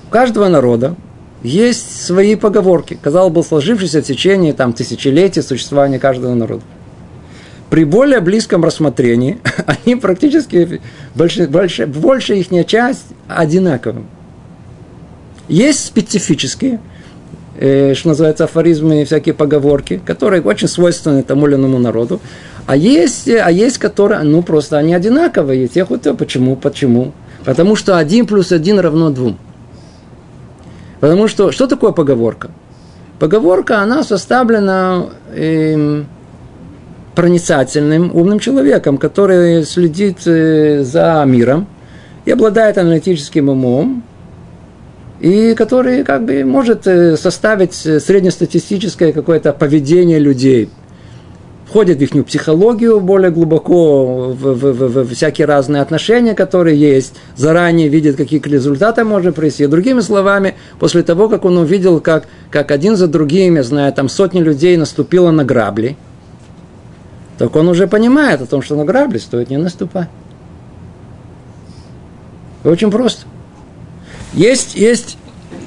[0.08, 0.96] У каждого народа
[1.44, 6.64] есть свои поговорки, казалось бы, сложившиеся в течение там, тысячелетий существования каждого народа.
[7.72, 10.82] При более близком рассмотрении они практически,
[11.16, 14.04] больше, больше, большая их часть одинаковы.
[15.48, 16.82] Есть специфические,
[17.58, 22.20] э, что называется, афоризмы, всякие поговорки, которые очень свойственны тому или иному народу.
[22.68, 25.70] А есть, а есть которые, ну, просто они одинаковые.
[25.70, 27.14] Тех вот, почему, почему?
[27.46, 29.38] Потому что один плюс один равно двум.
[31.00, 32.52] Потому что, что такое поговорка?
[33.18, 36.04] Поговорка, она составлена э,
[37.16, 41.68] проницательным, умным человеком, который следит э, за миром
[42.26, 44.04] и обладает аналитическим умом,
[45.20, 50.70] и который как бы может э, составить среднестатистическое какое-то поведение людей–
[51.72, 57.14] входит в их психологию более глубоко, в, в, в, в всякие разные отношения, которые есть,
[57.38, 59.68] заранее видит, какие результаты можно привести.
[59.68, 64.10] Другими словами, после того, как он увидел, как, как один за другим, я знаю, там
[64.10, 65.96] сотни людей наступило на грабли,
[67.42, 70.10] так он уже понимает о том, что на грабли стоит не наступать.
[72.64, 73.26] Очень просто.
[74.34, 75.18] Есть, есть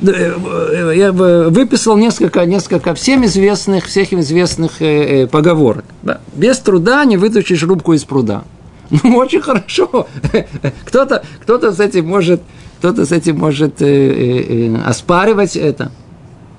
[0.03, 5.85] Э, я выписал несколько, несколько всем известных, всех известных э, э, поговорок.
[6.03, 6.21] Да.
[6.35, 8.45] Без труда не вытащишь рубку из пруда.
[9.03, 10.07] Ну, очень хорошо.
[10.85, 12.43] Кто-то кто с этим может,
[12.79, 13.83] кто-то с этим может
[14.87, 15.91] оспаривать это.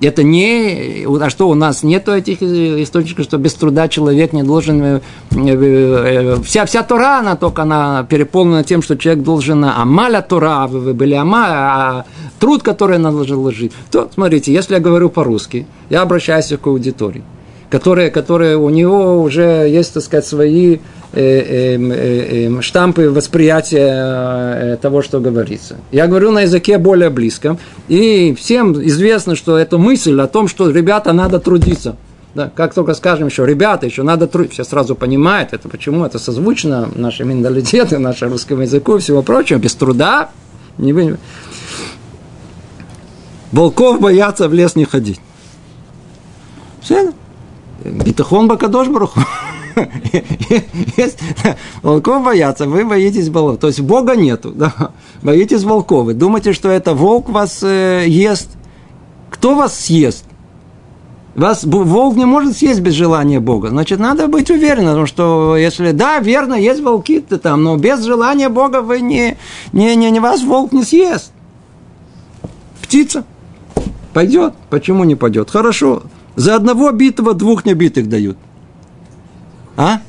[0.00, 1.06] Это не...
[1.20, 4.82] А что, у нас нету этих источников, что без труда человек не должен...
[4.82, 5.00] Э,
[5.32, 9.64] э, э, вся, вся Тора, она только она переполнена тем, что человек должен...
[9.64, 12.04] Амаля Тора, вы были ама, а
[12.38, 13.72] труд, который надо ложить.
[13.90, 17.24] То, смотрите, если я говорю по-русски, я обращаюсь к аудитории,
[17.70, 20.78] которые, которые у него уже есть, так сказать, свои
[22.62, 25.76] штампы восприятия э, того, что говорится.
[25.90, 30.70] Я говорю на языке более близком, и всем известно, что эта мысль о том, что
[30.70, 31.96] ребята надо трудиться.
[32.34, 36.18] Да, как только скажем еще, ребята, еще надо трудиться, все сразу понимают, это почему, это
[36.18, 40.28] созвучно нашему менталитету, нашему русскому языку и всего прочего, без труда.
[40.76, 41.16] Не вы...
[43.52, 45.18] Волков боятся в лес не ходить.
[46.82, 47.12] Все.
[47.84, 49.20] Битахон Бакадош Баруху.
[51.82, 53.60] волков боятся, вы боитесь волков.
[53.60, 54.92] То есть Бога нету, да?
[55.22, 56.06] боитесь волков.
[56.06, 58.50] Вы думаете, что это волк вас э, ест?
[59.30, 60.24] Кто вас съест?
[61.34, 63.68] Вас волк не может съесть без желания Бога.
[63.68, 68.80] Значит, надо быть уверенным, что если да, верно, есть волки-то там, но без желания Бога
[68.80, 69.36] вы не,
[69.72, 71.32] не, не, не вас волк не съест.
[72.80, 73.24] Птица
[74.14, 74.54] пойдет.
[74.70, 75.50] Почему не пойдет?
[75.50, 76.04] Хорошо.
[76.36, 78.38] За одного битого двух небитых дают.
[79.76, 80.00] А?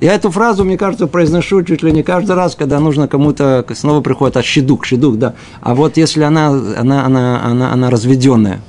[0.00, 4.00] Я эту фразу, мне кажется, произношу чуть ли не каждый раз, когда нужно кому-то снова
[4.00, 5.34] приходит, а щедук, щедук, да.
[5.60, 8.60] А вот если она, она, она, она, она разведенная,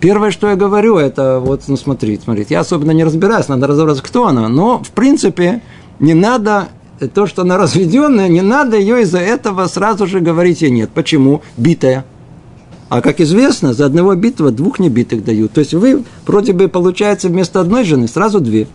[0.00, 4.02] Первое, что я говорю, это вот, ну, смотрите, смотрите, я особенно не разбираюсь, надо разобраться,
[4.02, 5.62] кто она, но, в принципе,
[5.98, 6.68] не надо,
[7.14, 10.90] то, что она разведенная, не надо ее из-за этого сразу же говорить ей нет.
[10.92, 11.40] Почему?
[11.56, 12.04] Битая.
[12.90, 15.52] А как известно, за одного битого двух небитых дают.
[15.52, 18.66] То есть вы, вроде бы, получается, вместо одной жены сразу две.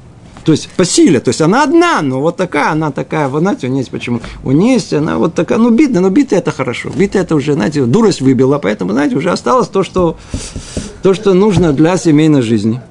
[0.46, 3.68] То есть по силе, то есть она одна, но вот такая, она такая, вы знаете,
[3.68, 4.22] у нее есть почему?
[4.44, 7.54] У нее есть, она вот такая, ну битая, но битая это хорошо, битая это уже,
[7.54, 10.18] знаете, дурость выбила, поэтому, знаете, уже осталось то, что,
[11.04, 12.82] то, что нужно для семейной жизни.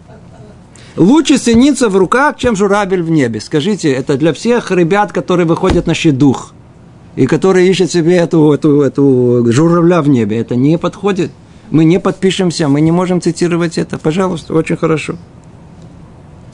[0.97, 3.41] Лучше синица в руках, чем журавель в небе.
[3.41, 6.55] Скажите, это для всех ребят, которые выходят на щедух
[7.15, 10.39] и которые ищут себе эту, эту, эту журавля в небе.
[10.39, 11.31] Это не подходит.
[11.71, 13.97] Мы не подпишемся, мы не можем цитировать это.
[13.97, 15.17] Пожалуйста, очень хорошо.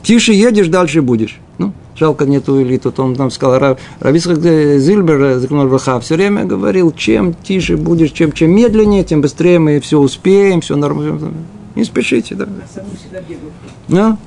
[0.05, 1.41] Тише едешь, дальше будешь.
[1.59, 2.93] Ну, жалко нету элиту.
[2.99, 9.03] Он там сказал, Рависхак Зильбер, Ваха, все время говорил, чем тише будешь, чем, чем медленнее,
[9.05, 11.33] тем быстрее мы все успеем, все нормально.
[11.75, 12.47] Не спешите, да.
[13.89, 14.19] Ну,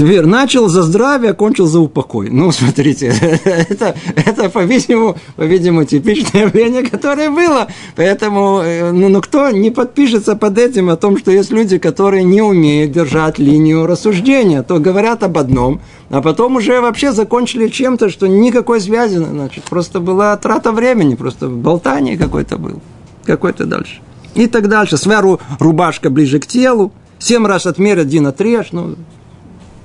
[0.00, 2.30] Теперь начал за здравие, кончил за упокой.
[2.30, 3.08] Ну, смотрите,
[3.44, 7.68] это, это по-видимому, по-видимому, типичное явление, которое было.
[7.96, 12.24] Поэтому, э, ну, ну, кто не подпишется под этим о том, что есть люди, которые
[12.24, 18.08] не умеют держать линию рассуждения, то говорят об одном, а потом уже вообще закончили чем-то,
[18.08, 22.80] что никакой связи, значит, просто была трата времени, просто болтание какое-то было,
[23.26, 24.00] какое-то дальше.
[24.34, 24.96] И так дальше.
[24.96, 26.90] Сверху рубашка ближе к телу,
[27.20, 28.68] Семь раз отмерь, один отрежь.
[28.72, 28.96] Ну,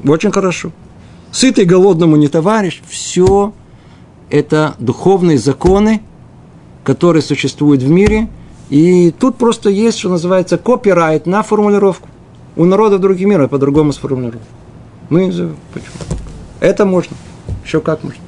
[0.03, 0.71] очень хорошо.
[1.31, 2.81] Сытый голодному не товарищ.
[2.87, 3.53] Все
[4.29, 6.01] это духовные законы,
[6.83, 8.29] которые существуют в мире.
[8.69, 12.09] И тут просто есть, что называется, копирайт на формулировку.
[12.55, 14.41] У народа других мира по-другому сформулировано.
[15.09, 15.27] Мы
[15.73, 15.93] почему?
[16.59, 17.15] Это можно.
[17.63, 18.21] Еще как можно.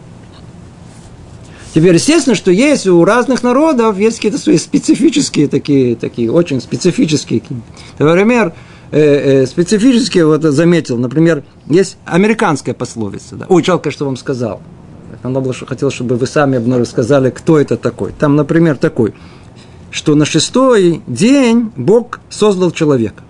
[1.73, 7.43] Теперь, естественно, что есть у разных народов есть какие-то свои специфические такие, такие очень специфические.
[7.99, 8.53] Например,
[8.91, 13.35] э, э, специфические, вот заметил, например, есть американская пословица.
[13.35, 13.45] Да?
[13.49, 14.61] Ой, жалко, что вам сказал.
[15.23, 18.11] Надо было, хотел, чтобы вы сами рассказали, кто это такой.
[18.11, 19.13] Там, например, такой,
[19.91, 23.23] что на шестой день Бог создал человека.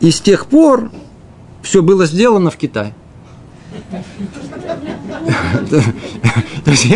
[0.00, 0.90] И с тех пор
[1.62, 2.94] все было сделано в Китае.
[6.64, 6.86] То есть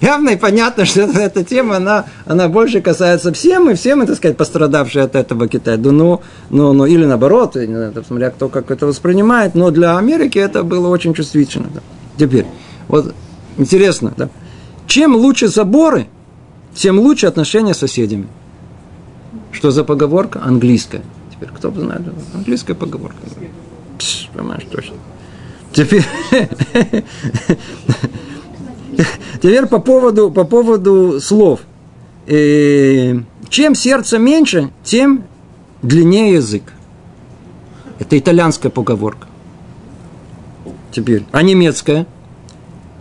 [0.00, 4.36] явно и понятно, что эта тема, она, она больше касается всем, и всем, так сказать,
[4.36, 5.76] пострадавшие от этого Китая.
[5.76, 6.20] Ну,
[6.50, 7.56] ну, ну, или наоборот,
[8.06, 11.68] смотря кто как это воспринимает, но для Америки это было очень чувствительно.
[11.74, 11.80] Да.
[12.16, 12.46] Теперь,
[12.88, 13.14] вот
[13.56, 14.28] интересно, да,
[14.86, 16.06] чем лучше заборы,
[16.74, 18.26] тем лучше отношения с соседями.
[19.52, 20.40] Что за поговорка?
[20.42, 21.02] Английская.
[21.32, 22.02] Теперь кто бы знает,
[22.34, 23.18] английская поговорка.
[23.98, 24.96] Пш, понимаешь, точно.
[25.76, 26.06] Теперь,
[29.42, 31.60] теперь по поводу, по поводу слов.
[32.26, 33.14] Э,
[33.50, 35.24] чем сердце меньше, тем
[35.82, 36.62] длиннее язык.
[37.98, 39.26] Это итальянская поговорка.
[40.92, 42.06] Теперь, а немецкая?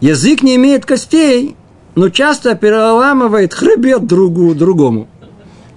[0.02, 1.56] Язык не имеет костей,
[1.96, 5.08] но часто переламывает хребет другу, другому.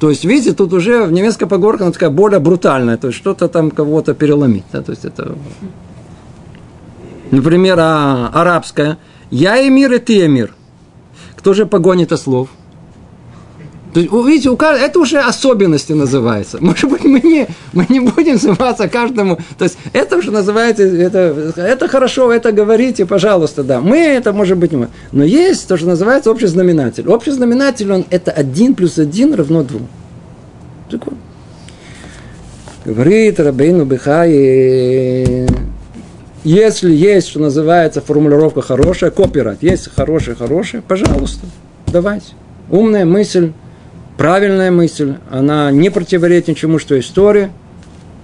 [0.01, 3.47] То есть, видите, тут уже в немецкой поговорке она такая более брутальная, то есть что-то
[3.47, 4.65] там кого-то переломить.
[4.73, 4.83] Да?
[4.83, 5.37] То есть это
[7.31, 8.99] Например, а, арабская.
[9.31, 10.55] Я эмир, и ты эмир.
[11.37, 12.49] Кто же погонит слов?
[13.95, 16.59] То есть, видите, у каждого, это уже особенности называется.
[16.61, 19.39] Может быть, мы не, мы не будем заниматься каждому.
[19.57, 23.81] То есть, это уже называется, это, это хорошо, это говорите, пожалуйста, да.
[23.81, 24.89] Мы это, может быть, не мы.
[25.13, 27.09] Но есть то, что называется общий знаменатель.
[27.09, 29.89] Общий знаменатель, он это один плюс один равно двум.
[32.85, 35.47] Говорит Рабейну Бехай,
[36.49, 41.45] если есть, что называется, формулировка хорошая, копирайт, есть хорошая, хорошая, пожалуйста,
[41.87, 42.29] давайте.
[42.71, 43.53] Умная мысль,
[44.17, 47.51] правильная мысль, она не противоречит ничему, что история.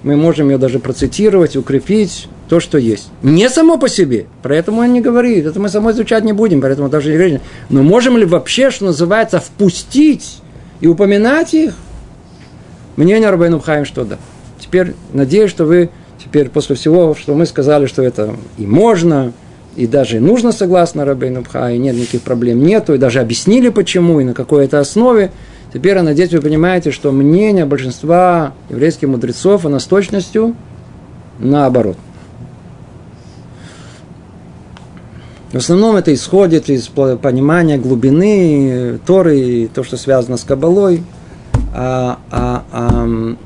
[0.02, 3.08] Мы можем ее даже процитировать, укрепить то, что есть.
[3.22, 6.88] Не само по себе, поэтому он не говорит, это мы само изучать не будем, поэтому
[6.88, 7.40] даже не говорим.
[7.68, 10.38] Но можем ли вообще, что называется, впустить
[10.80, 11.74] и упоминать их?
[12.96, 14.16] Мнение Рабейну Хаим, что да.
[14.58, 15.90] Теперь надеюсь, что вы
[16.35, 19.32] Теперь после всего, что мы сказали, что это и можно,
[19.76, 24.18] и даже нужно согласно Рабейну Пха, и нет никаких проблем нету, и даже объяснили почему,
[24.18, 25.30] и на какой это основе,
[25.72, 30.57] теперь, я надеюсь, вы понимаете, что мнение большинства еврейских мудрецов, оно с точностью
[31.39, 31.97] наоборот.
[35.53, 41.05] В основном это исходит из понимания глубины Торы и то, что связано с Кабалой.
[41.72, 43.37] А, а, а,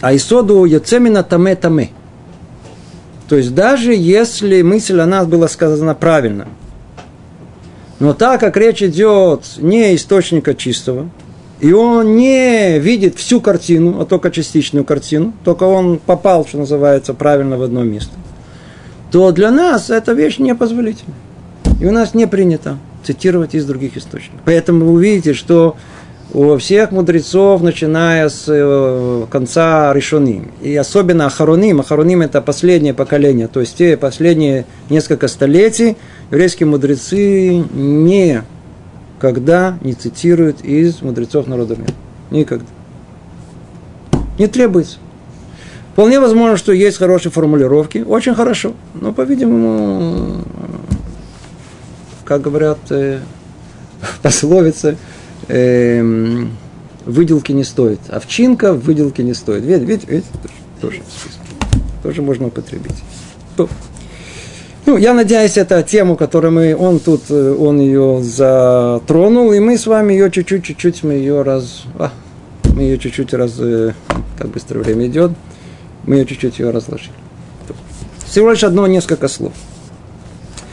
[0.00, 1.90] а исоду яцемина таме таме.
[3.28, 6.48] То есть даже если мысль о нас была сказана правильно,
[7.98, 11.10] но так как речь идет не источника чистого,
[11.60, 17.14] и он не видит всю картину, а только частичную картину, только он попал, что называется,
[17.14, 18.14] правильно в одно место,
[19.10, 21.14] то для нас эта вещь непозволительна.
[21.80, 24.40] И у нас не принято цитировать из других источников.
[24.44, 25.76] Поэтому вы увидите, что
[26.32, 30.50] у всех мудрецов, начиная с э, конца Решуним.
[30.60, 31.80] И особенно Ахароним.
[31.80, 35.96] Ахароним– это последнее поколение, то есть те последние несколько столетий
[36.30, 41.94] еврейские мудрецы никогда не цитируют из мудрецов народа мира.
[42.30, 42.66] Никогда.
[44.38, 44.98] Не требуется.
[45.94, 50.44] Вполне возможно, что есть хорошие формулировки, очень хорошо, но, по-видимому,
[52.24, 53.18] как говорят э,
[54.22, 54.96] пословицы,
[55.48, 56.50] эм,
[57.04, 58.00] выделки не стоит.
[58.08, 59.64] Овчинка в выделке не стоит.
[59.64, 60.28] Видите, видите, видите
[60.80, 61.02] тоже,
[62.02, 62.96] тоже можно употребить.
[64.86, 69.76] Ну, я надеюсь, это тему, которую мы, он тут, э, он ее затронул, и мы
[69.76, 72.10] с вами ее чуть-чуть, чуть-чуть, мы ее раз, а,
[72.74, 73.92] мы ее чуть-чуть раз, э,
[74.38, 75.32] как быстро время идет,
[76.06, 77.12] мы ее чуть-чуть ее разложили.
[78.26, 79.52] Всего лишь одно, несколько слов.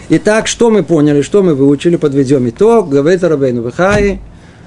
[0.08, 4.22] Итак, что мы поняли, что мы выучили, подведем итог, говорит Рабейну Вихай,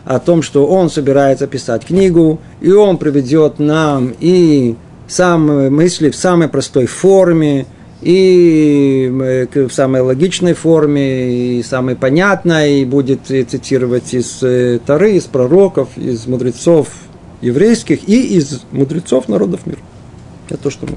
[0.04, 4.76] о том, что он собирается писать книгу, и он приведет нам и
[5.06, 7.66] самые мысли в самой простой форме,
[8.00, 15.16] и э, в самой логичной форме, и самой понятной, и будет цитировать из э, Тары,
[15.16, 16.88] из пророков, из мудрецов
[17.40, 19.80] еврейских и из мудрецов народов мира.
[20.48, 20.96] Это то, что мы.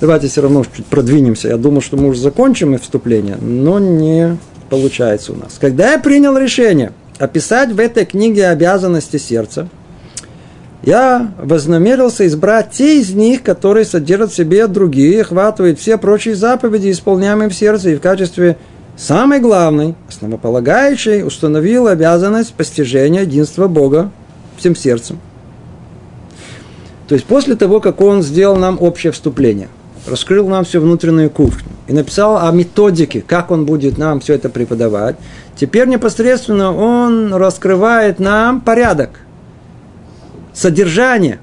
[0.00, 1.48] Давайте все равно чуть продвинемся.
[1.48, 4.36] Я думаю, что мы уже закончим вступление, но не
[4.68, 5.56] получается у нас.
[5.60, 9.68] Когда я принял решение описать в этой книге обязанности сердца,
[10.82, 16.90] я вознамерился избрать те из них, которые содержат в себе другие, охватывают все прочие заповеди,
[16.90, 18.58] исполняемые в сердце, и в качестве
[18.96, 24.10] самой главной, основополагающей, установил обязанность постижения единства Бога
[24.58, 25.18] всем сердцем.
[27.08, 29.68] То есть после того, как он сделал нам общее вступление,
[30.06, 34.48] раскрыл нам всю внутреннюю кухню и написал о методике, как он будет нам все это
[34.48, 35.16] преподавать,
[35.56, 39.20] теперь непосредственно он раскрывает нам порядок,
[40.52, 41.38] содержание,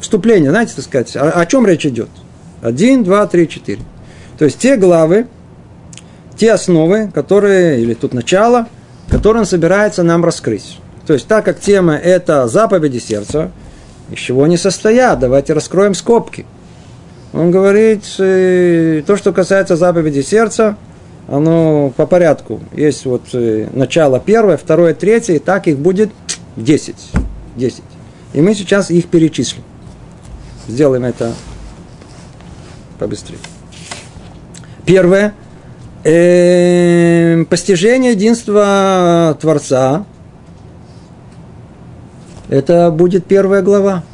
[0.00, 0.50] вступление.
[0.50, 2.10] Знаете, так сказать, о, о чем речь идет?
[2.62, 3.80] Один, два, три, четыре.
[4.38, 5.26] То есть те главы,
[6.36, 8.68] те основы, которые, или тут начало,
[9.08, 10.78] которые он собирается нам раскрыть.
[11.06, 13.50] То есть, так как тема– это заповеди сердца,
[14.10, 16.46] из чего они состоят, давайте раскроем скобки.
[17.32, 20.76] Он говорит, э, то, что касается заповеди сердца,
[21.28, 22.60] оно по порядку.
[22.72, 26.10] Есть вот э, начало первое, второе, третье, и так их будет
[26.56, 27.10] десять.
[27.58, 27.82] 10.
[28.32, 29.62] И мы сейчас их перечислим.
[30.66, 31.34] Сделаем это
[32.98, 33.38] побыстрее.
[34.86, 35.34] Первое.
[36.04, 40.04] Э, постижение единства Творца.
[42.48, 44.04] Это будет первая глава.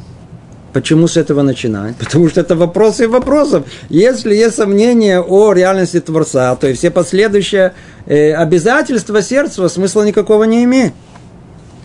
[0.75, 1.95] Почему с этого начинать?
[1.99, 3.63] Потому что это вопросы вопросов.
[3.87, 7.71] Если есть сомнения о реальности Творца, то и все последующие
[8.05, 10.93] э, обязательства сердца смысла никакого не имеют.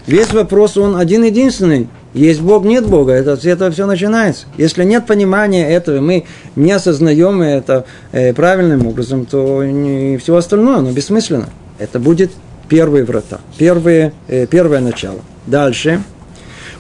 [0.08, 1.88] Весь вопрос, он один-единственный.
[2.14, 3.12] Есть Бог, нет Бога.
[3.12, 4.46] Это, с этого все начинается.
[4.56, 6.24] Если нет понимания этого, мы
[6.56, 11.48] не осознаем это э, правильным образом, то не, все остальное, оно бессмысленно.
[11.78, 12.32] Это будет
[12.68, 15.20] первые врата, первые, э, первое начало.
[15.46, 16.02] Дальше.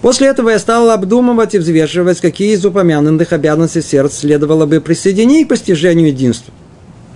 [0.02, 5.46] После этого я стал обдумывать и взвешивать, какие из упомянутых обязанностей сердца следовало бы присоединить
[5.46, 6.52] к постижению единства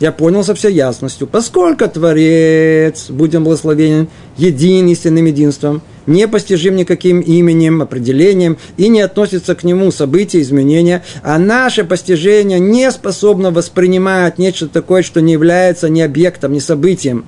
[0.01, 7.21] я понял со всей ясностью, поскольку Творец, будем благословенен, един истинным единством, не постижим никаким
[7.21, 14.39] именем, определением и не относится к нему события, изменения, а наше постижение не способно воспринимать
[14.39, 17.25] нечто такое, что не является ни объектом, ни событием.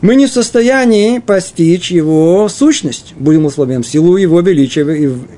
[0.00, 4.82] Мы не в состоянии постичь его сущность, будем условием, силу его величия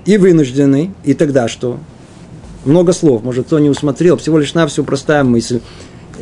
[0.05, 1.79] и, вынуждены, и тогда что?
[2.65, 5.61] Много слов, может, кто не усмотрел, всего лишь навсего простая мысль–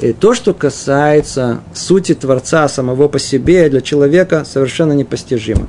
[0.00, 5.66] и то, что касается сути Творца самого по себе, для человека совершенно непостижимо.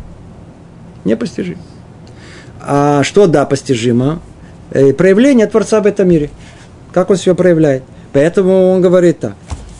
[1.03, 1.59] Непостижимо.
[2.61, 4.22] А что, да, постижимо?
[4.69, 6.30] Э, проявление Творца в этом мире.
[6.93, 7.84] Как он себя проявляет.
[8.13, 9.36] Поэтому он говорит так.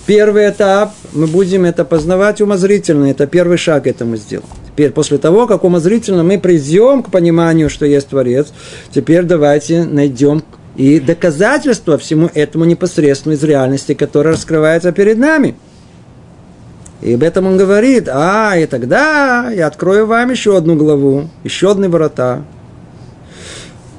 [0.08, 4.46] Первый этап, мы будем это познавать умозрительно, это первый шаг этому сделать.
[4.68, 8.48] Теперь, после того, как умозрительно мы придем к пониманию, что есть Творец,
[8.92, 10.44] теперь давайте найдем
[10.76, 15.56] и доказательство всему этому непосредственно из реальности, которая раскрывается перед нами.
[17.02, 21.72] И об этом он говорит, а, и тогда я открою вам еще одну главу, еще
[21.72, 22.44] одни ворота.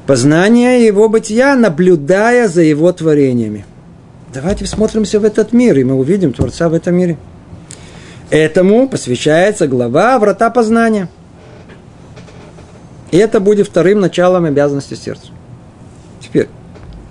[0.07, 3.65] Познание его бытия, наблюдая за его творениями.
[4.33, 7.19] Давайте смотримся в этот мир, и мы увидим Творца в этом мире.
[8.31, 11.09] Этому посвящается глава врата познания.
[13.11, 15.29] И это будет вторым началом обязанности сердца.
[16.21, 16.49] Теперь,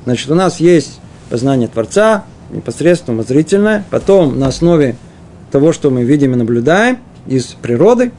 [0.05, 0.99] Значит, у нас есть
[1.30, 4.95] познание Творца, непосредственно умозрительное, потом на основе
[5.51, 6.97] того, что мы видим и наблюдаем
[7.28, 8.11] из природы,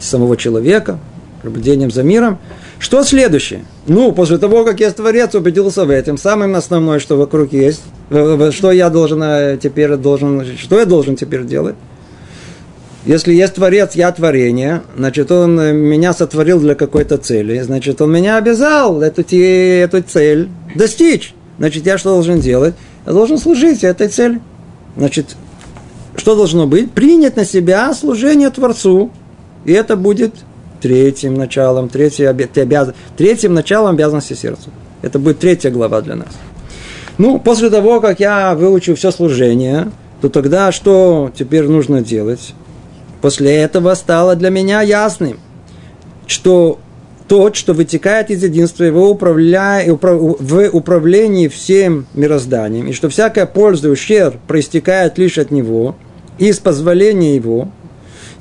[0.00, 0.98] самого человека,
[1.42, 2.38] наблюдением за миром.
[2.84, 3.64] Что следующее?
[3.86, 7.80] Ну, после того, как я Творец убедился в этом, самым основное, что вокруг есть,
[8.10, 11.76] что я должен э, теперь должен, что я должен теперь делать?
[13.06, 18.12] Если есть Творец, я творение, значит, он э, меня сотворил для какой-то цели, значит, он
[18.12, 21.34] меня обязал эту, эту цель достичь.
[21.56, 22.74] Значит, я что должен делать?
[23.06, 24.42] Я должен служить этой цели.
[24.94, 25.36] Значит,
[26.16, 26.90] что должно быть?
[26.90, 29.10] Принять на себя служение Творцу.
[29.64, 30.34] И это будет
[30.84, 32.90] третьим началом, третьей, обяз...
[33.16, 34.68] третьим началом обязанности сердца.
[35.00, 36.28] Это будет третья глава для нас.
[37.16, 42.52] Ну, после того, как я выучу все служение, то тогда что теперь нужно делать?
[43.22, 45.40] После этого стало для меня ясным,
[46.26, 46.78] что
[47.28, 49.82] тот, что вытекает из единства его управля...
[49.86, 55.96] в управлении всем мирозданием, и что всякая польза и ущерб проистекает лишь от него,
[56.36, 57.70] из позволения его.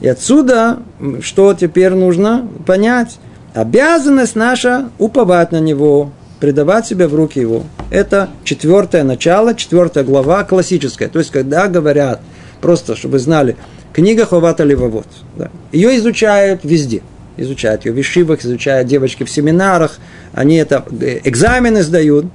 [0.02, 0.80] И отсюда,
[1.22, 3.18] что теперь нужно понять?
[3.54, 7.64] Обязанность наша уповать на него, предавать себя в руки его.
[7.89, 11.08] Это четвертое начало, четвертая глава классическая.
[11.08, 12.20] То есть, когда говорят,
[12.60, 13.56] просто чтобы знали,
[13.94, 15.06] Книга Ховата Левовод.
[15.38, 15.52] Да.
[15.72, 17.04] Ее изучают везде.
[17.38, 20.00] изучают ее в вишивах, изучают девочки в семинарах,
[20.34, 22.26] они это э, экзамены сдают.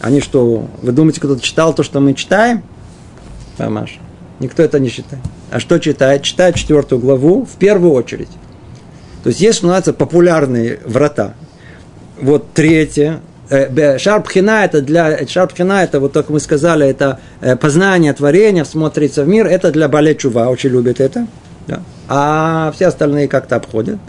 [0.00, 2.62] Они что, вы думаете, кто-то читал то, что мы читаем?
[3.58, 3.98] Мамаш.
[4.40, 5.22] Никто это не читает.
[5.54, 6.22] А что читает?
[6.22, 8.28] Читает четвертую главу в первую очередь.
[9.22, 11.34] То есть есть, называется, популярные врата.
[12.20, 18.12] Вот третье, э, Шарпхина это для Шарпхина это вот как мы сказали это э, познание
[18.14, 21.28] творения, смотрится в мир, это для Балечува, очень любит это,
[21.68, 21.82] да.
[22.08, 24.00] а все остальные как-то обходят.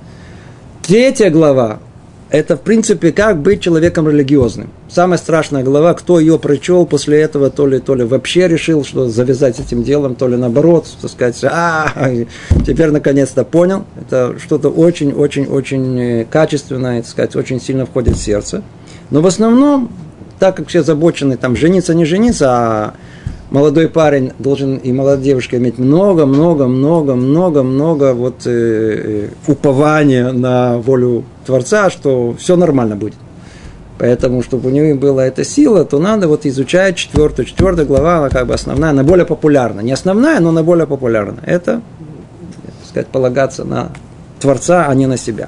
[0.82, 1.78] Третья глава
[2.36, 4.70] это, в принципе, как быть человеком религиозным.
[4.90, 9.10] Самая страшная глава, кто ее прочел после этого, то ли, то ли вообще решил, что
[9.10, 11.92] завязать этим делом, то ли наоборот, так сказать, а,
[12.66, 13.86] теперь наконец-то понял.
[14.00, 18.64] Это что-то очень-очень-очень э, качественное, так сказать, очень сильно входит в сердце.
[19.10, 19.92] Но в основном,
[20.40, 22.94] так как все забочены, там, жениться, не жениться, а
[23.56, 29.51] молодой парень должен и молодая девушка иметь много, много, много, много, много вот э, э,
[29.51, 33.14] упования на волю Творца, что все нормально будет.
[33.97, 37.45] Поэтому, чтобы у него была эта сила, то надо вот изучать четвертую.
[37.45, 39.80] Четвертая глава, она как бы основная, она более популярна.
[39.80, 41.39] Не основная, но она более популярна.
[41.45, 41.82] Это,
[42.66, 43.91] так сказать, полагаться на
[44.41, 45.47] Творца, а не на себя.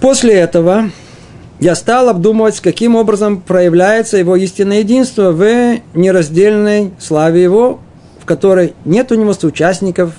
[0.00, 0.90] После этого
[1.60, 7.80] я стал обдумывать, каким образом проявляется его истинное единство в нераздельной славе его,
[8.18, 10.14] в которой нет у него соучастников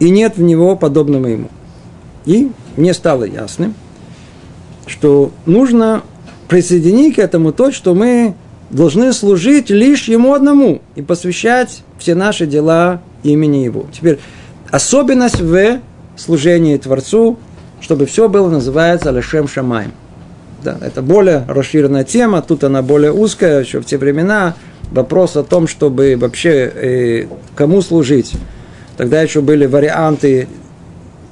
[0.00, 1.48] и нет в него подобного ему.
[2.26, 3.74] И мне стало ясным,
[4.88, 6.02] что нужно
[6.48, 8.34] присоединить к этому то, что мы
[8.70, 13.86] должны служить лишь Ему одному и посвящать все наши дела имени Его.
[13.92, 14.18] Теперь
[14.70, 15.80] особенность в
[16.16, 17.38] служении Творцу,
[17.80, 19.92] чтобы все было называется Лешем Шамаем–
[20.62, 24.54] да, это более расширенная тема, тут она более узкая, еще в те времена.
[24.90, 28.32] Вопрос о том, чтобы вообще э, кому служить.
[28.96, 30.48] Тогда еще были варианты,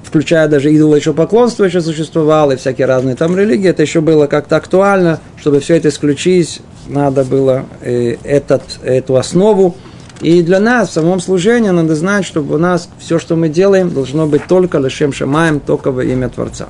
[0.05, 3.69] включая даже идола еще поклонство еще существовало, и всякие разные там религии.
[3.69, 9.75] Это еще было как-то актуально, чтобы все это исключить, надо было э, этот, эту основу.
[10.21, 13.93] И для нас в самом служении надо знать, чтобы у нас все, что мы делаем,
[13.93, 16.69] должно быть только лишем шамаем, только во имя Творца.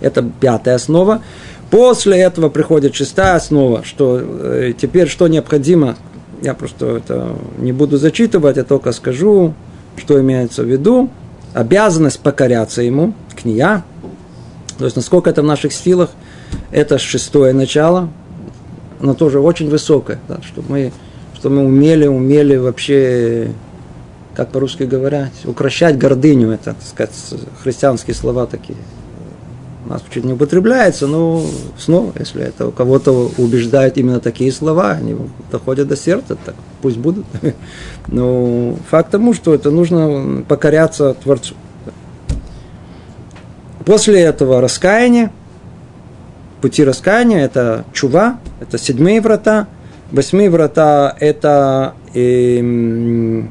[0.00, 1.22] Это пятая основа.
[1.70, 5.96] После этого приходит шестая основа, что э, теперь что необходимо,
[6.42, 9.54] я просто это не буду зачитывать, я только скажу,
[9.96, 11.10] что имеется в виду.
[11.54, 13.82] Обязанность покоряться ему, кния,
[14.78, 16.10] то есть насколько это в наших силах,
[16.70, 18.10] это шестое начало,
[19.00, 20.92] но тоже очень высокое, да, чтобы мы,
[21.34, 23.50] чтобы мы умели, умели вообще,
[24.34, 27.14] как по-русски говорят, укращать гордыню, это, так сказать,
[27.62, 28.78] христианские слова такие–
[29.86, 31.42] у нас чуть не употребляется, но
[31.78, 35.16] снова, если это у кого-то убеждают именно такие слова, они
[35.50, 37.24] доходят до сердца, так пусть будут.
[38.08, 41.54] Но факт тому, что это нужно покоряться Творцу.
[43.84, 45.30] После этого раскаяние,
[46.60, 49.68] пути раскаяния– это чува, это седьмые врата,
[50.10, 53.42] восьмые врата– это э,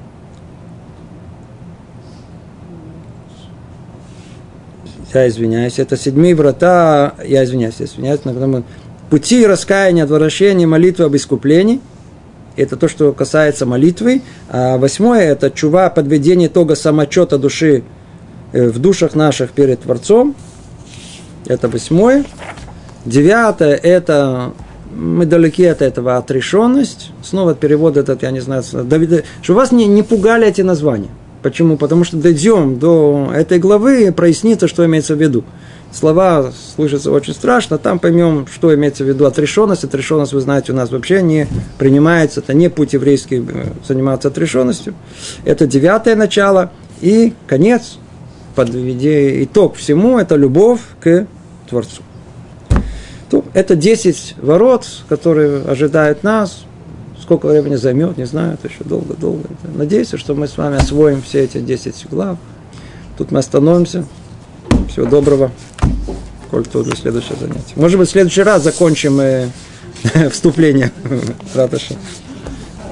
[5.19, 8.63] я извиняюсь, это седьмые врата, я извиняюсь, я извиняюсь, но
[9.09, 11.81] пути раскаяния, отвращения, молитвы об искуплении.
[12.55, 14.21] Это то, что касается молитвы.
[14.49, 17.83] А восьмое– это чува, подведение итога самочета души
[18.53, 20.35] э, в душах наших перед Творцом.
[21.45, 22.23] Это восьмое.
[23.03, 24.53] Девятое– это
[24.95, 27.11] мы далеки от этого, отрешенность.
[27.21, 31.09] Снова перевод этот, я не знаю, Давид, что вас не, не пугали эти названия–
[31.45, 31.77] Почему?
[31.77, 35.43] Потому что дойдем до этой главы, прояснится, что имеется в виду.
[35.93, 39.83] Слова слышатся очень страшно, там поймем, что имеется в виду отрешенность.
[39.83, 41.45] Отрешенность, вы знаете, у нас вообще не
[41.77, 44.95] принимается, это не путь еврейский э, заниматься отрешенностью.
[45.43, 47.99] Это девятое начало и конец,
[48.55, 51.27] подведя итог всему, это любовь к
[51.69, 52.01] Творцу.
[53.53, 56.65] Это десять ворот, которые ожидают нас,
[57.25, 59.49] Сколько времени займет, не знаю, это еще долго-долго.
[59.63, 62.37] Надеюсь, что мы с вами освоим все эти 10 глав.
[63.17, 64.05] Тут мы остановимся.
[64.89, 65.49] Всего доброго.
[66.51, 67.73] Коль тут до следующее занятие.
[67.77, 69.49] Может быть, в следующий раз закончим э,
[70.31, 70.91] вступление.
[71.55, 71.95] Раташа.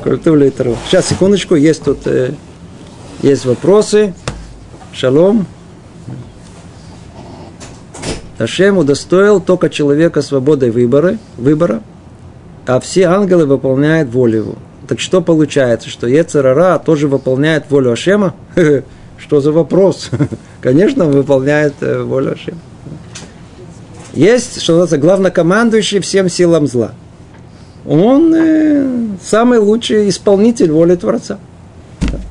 [0.01, 0.49] Культуру
[0.87, 2.33] Сейчас, секундочку, есть тут э,
[3.21, 4.15] есть вопросы.
[4.93, 5.45] Шалом.
[8.39, 11.83] Ашем удостоил только человека свободой выбора, выбора
[12.65, 14.55] а все ангелы выполняют волю его.
[14.87, 18.35] Так что получается, что Ецерара тоже выполняет волю Ашема?
[19.17, 20.09] Что за вопрос?
[20.61, 22.59] Конечно, выполняет э, волю Ашема.
[24.13, 26.91] Есть, что называется, главнокомандующий всем силам зла.
[27.85, 28.87] Он э,
[29.23, 31.39] самый лучший исполнитель воли Творца.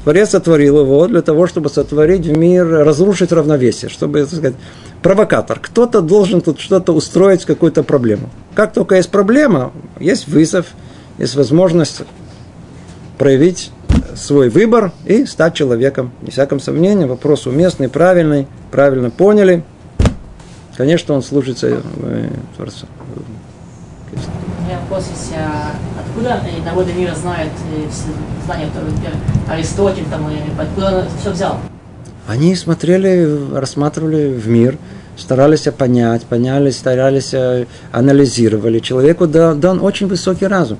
[0.04, 4.54] Творец сотворил его для того, чтобы сотворить в мир, разрушить равновесие, чтобы, так сказать,
[5.02, 5.58] провокатор.
[5.60, 8.30] Кто-то должен тут что-то устроить, какую-то проблему.
[8.54, 10.66] Как только есть проблема, есть вызов,
[11.18, 12.02] есть возможность
[13.18, 13.70] проявить
[14.14, 16.12] свой выбор и стать человеком.
[16.22, 19.64] Не всяком сомнении, вопрос уместный, правильный, правильно поняли.
[20.76, 22.86] Конечно, он служится э, Творцу.
[24.66, 25.04] Меня вопрос
[25.98, 27.52] откуда народы мира знают
[28.44, 28.68] знания,
[29.48, 31.58] Аристотель, там, и откуда он все взял?
[32.26, 34.78] Они смотрели, рассматривали в мир,
[35.16, 38.78] старались понять, поняли, старались, э, анализировали.
[38.78, 40.78] Человеку дан, дан очень высокий разум.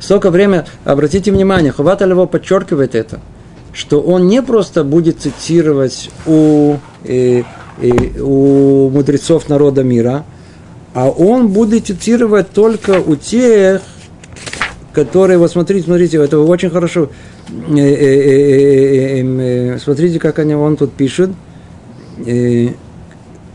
[0.00, 3.20] Столько время, обратите внимание, Хувата его подчеркивает это,
[3.72, 7.44] что он не просто будет цитировать у, и,
[7.80, 10.24] э, и, у мудрецов народа мира,
[10.94, 13.82] а он будет цитировать только у тех,
[14.92, 17.08] которые, вот смотрите, смотрите, это очень хорошо.
[19.78, 21.30] Смотрите, как они, он тут пишет.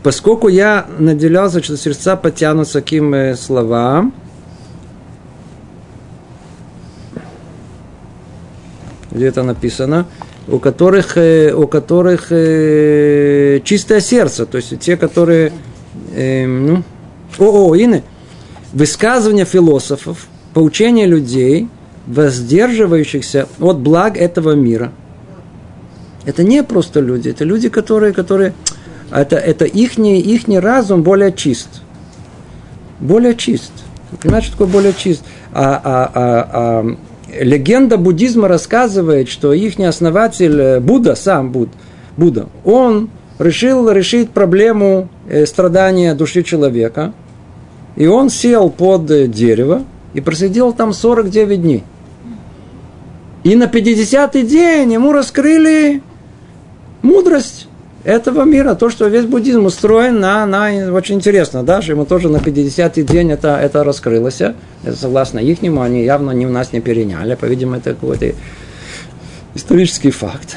[0.02, 4.14] Поскольку я наделялся, что сердца потянутся к таким словам,
[9.10, 10.06] где это написано,
[10.46, 15.52] у которых, у которых чистое сердце, то есть те, которые,
[16.14, 16.82] ну,
[17.38, 18.02] о, о, ины,
[18.72, 21.68] высказывания философов, поучения людей,
[22.06, 24.92] воздерживающихся от благ этого мира.
[26.24, 28.54] Это не просто люди, это люди, которые, которые
[29.10, 31.68] это, это ихний, ихний разум более чист.
[33.00, 33.72] Более чист.
[34.20, 35.22] Понимаете, что такое более чист?
[35.52, 36.96] А, а, а, а,
[37.40, 41.68] легенда буддизма рассказывает, что их основатель э, Будда, сам Буд,
[42.16, 47.12] Будда, он решил решить проблему э, страдания души человека–
[47.98, 49.82] и он сел под э, дерево
[50.14, 51.84] и просидел там 49 дней.
[53.44, 56.02] И на 50-й день ему раскрыли
[57.02, 57.68] мудрость
[58.04, 62.28] этого мира, то, что весь буддизм устроен на, на очень интересно, да, что ему тоже
[62.28, 64.54] на 50-й день это, это раскрылось, это
[64.96, 68.32] согласно их, они явно не у нас не переняли, по-видимому, это какой-то
[69.54, 70.56] исторический факт.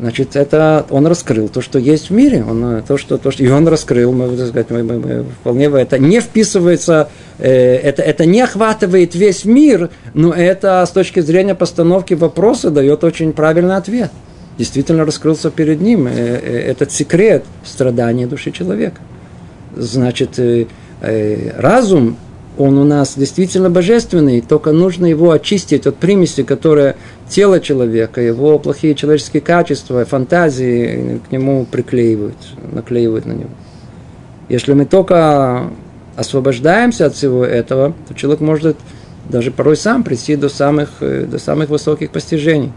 [0.00, 3.48] Значит, это он раскрыл то, что есть в мире, он, то, что, то, что, и
[3.48, 7.08] он раскрыл, мы, так сказать, мы, мы, мы, вполне это не вписывается,
[7.38, 13.32] это, это не охватывает весь мир, но это с точки зрения постановки вопроса дает очень
[13.32, 14.10] правильный ответ.
[14.56, 19.00] Действительно раскрылся перед ним э, э, этот секрет страдания души человека.
[19.74, 20.66] Значит, э,
[21.00, 22.16] э, разум
[22.56, 26.94] он у нас действительно божественный, только нужно его очистить от примеси, которые
[27.28, 32.36] тело человека, его плохие человеческие качества, фантазии к нему приклеивают,
[32.70, 33.50] наклеивают на него.
[34.48, 35.70] Если мы только
[36.16, 38.76] освобождаемся от всего этого, то человек может
[39.28, 42.72] даже порой сам прийти до самых, э, до самых высоких постижений.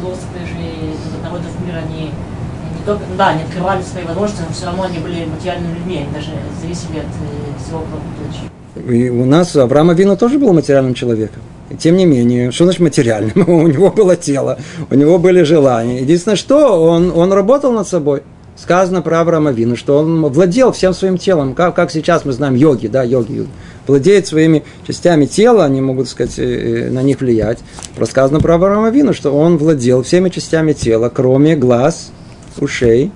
[0.00, 4.84] Философы же народов мира, они не только, да, они открывали свои возможности, но все равно
[4.84, 6.30] они были материальными людьми, они даже
[6.60, 8.50] зависели от э, всего благополучия.
[8.88, 11.42] И у нас Авраам Авина тоже был материальным человеком.
[11.70, 13.48] И тем не менее, что значит материальным?
[13.48, 14.58] у него было тело,
[14.90, 16.00] у него были желания.
[16.00, 18.22] Единственное, что он, он работал над собой.
[18.60, 22.54] Сказано про Авраама Вину, что он владел всем своим телом, как, как сейчас мы знаем
[22.54, 23.48] йоги, да, йоги, йоги.
[23.86, 26.42] Владеет своими частями тела, они могут, сказать, э,
[26.88, 27.58] э, на них влиять.
[27.96, 32.12] Рассказано про Авраама Вину, что он владел всеми частями тела, кроме глаз,
[32.58, 33.10] ушей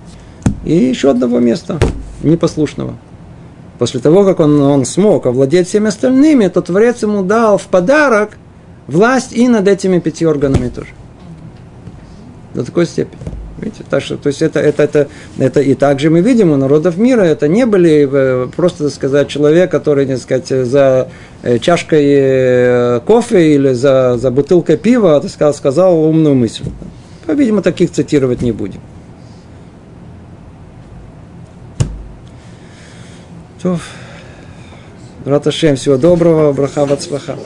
[0.64, 1.78] и еще одного места,
[2.22, 2.95] непослушного.
[3.78, 8.38] После того, как он, он смог овладеть всеми остальными, то Творец ему дал в подарок
[8.86, 10.88] власть и над этими пяти органами тоже.
[12.55, 13.20] До такой степени.
[13.64, 15.08] Видите, так что, то есть это, это, это,
[15.38, 19.28] это и также мы видим у народов мира, это не были э, просто, так сказать,
[19.28, 21.08] человек, который, так сказать, за
[21.42, 26.64] э, чашкой э, кофе или за, за бутылкой пива, так сказал, сказал умную мысль.
[27.24, 28.82] По-видимому, таких цитировать не будем.
[33.62, 33.78] То,
[35.24, 37.38] Раташем, всего доброго, браха, вацлаха.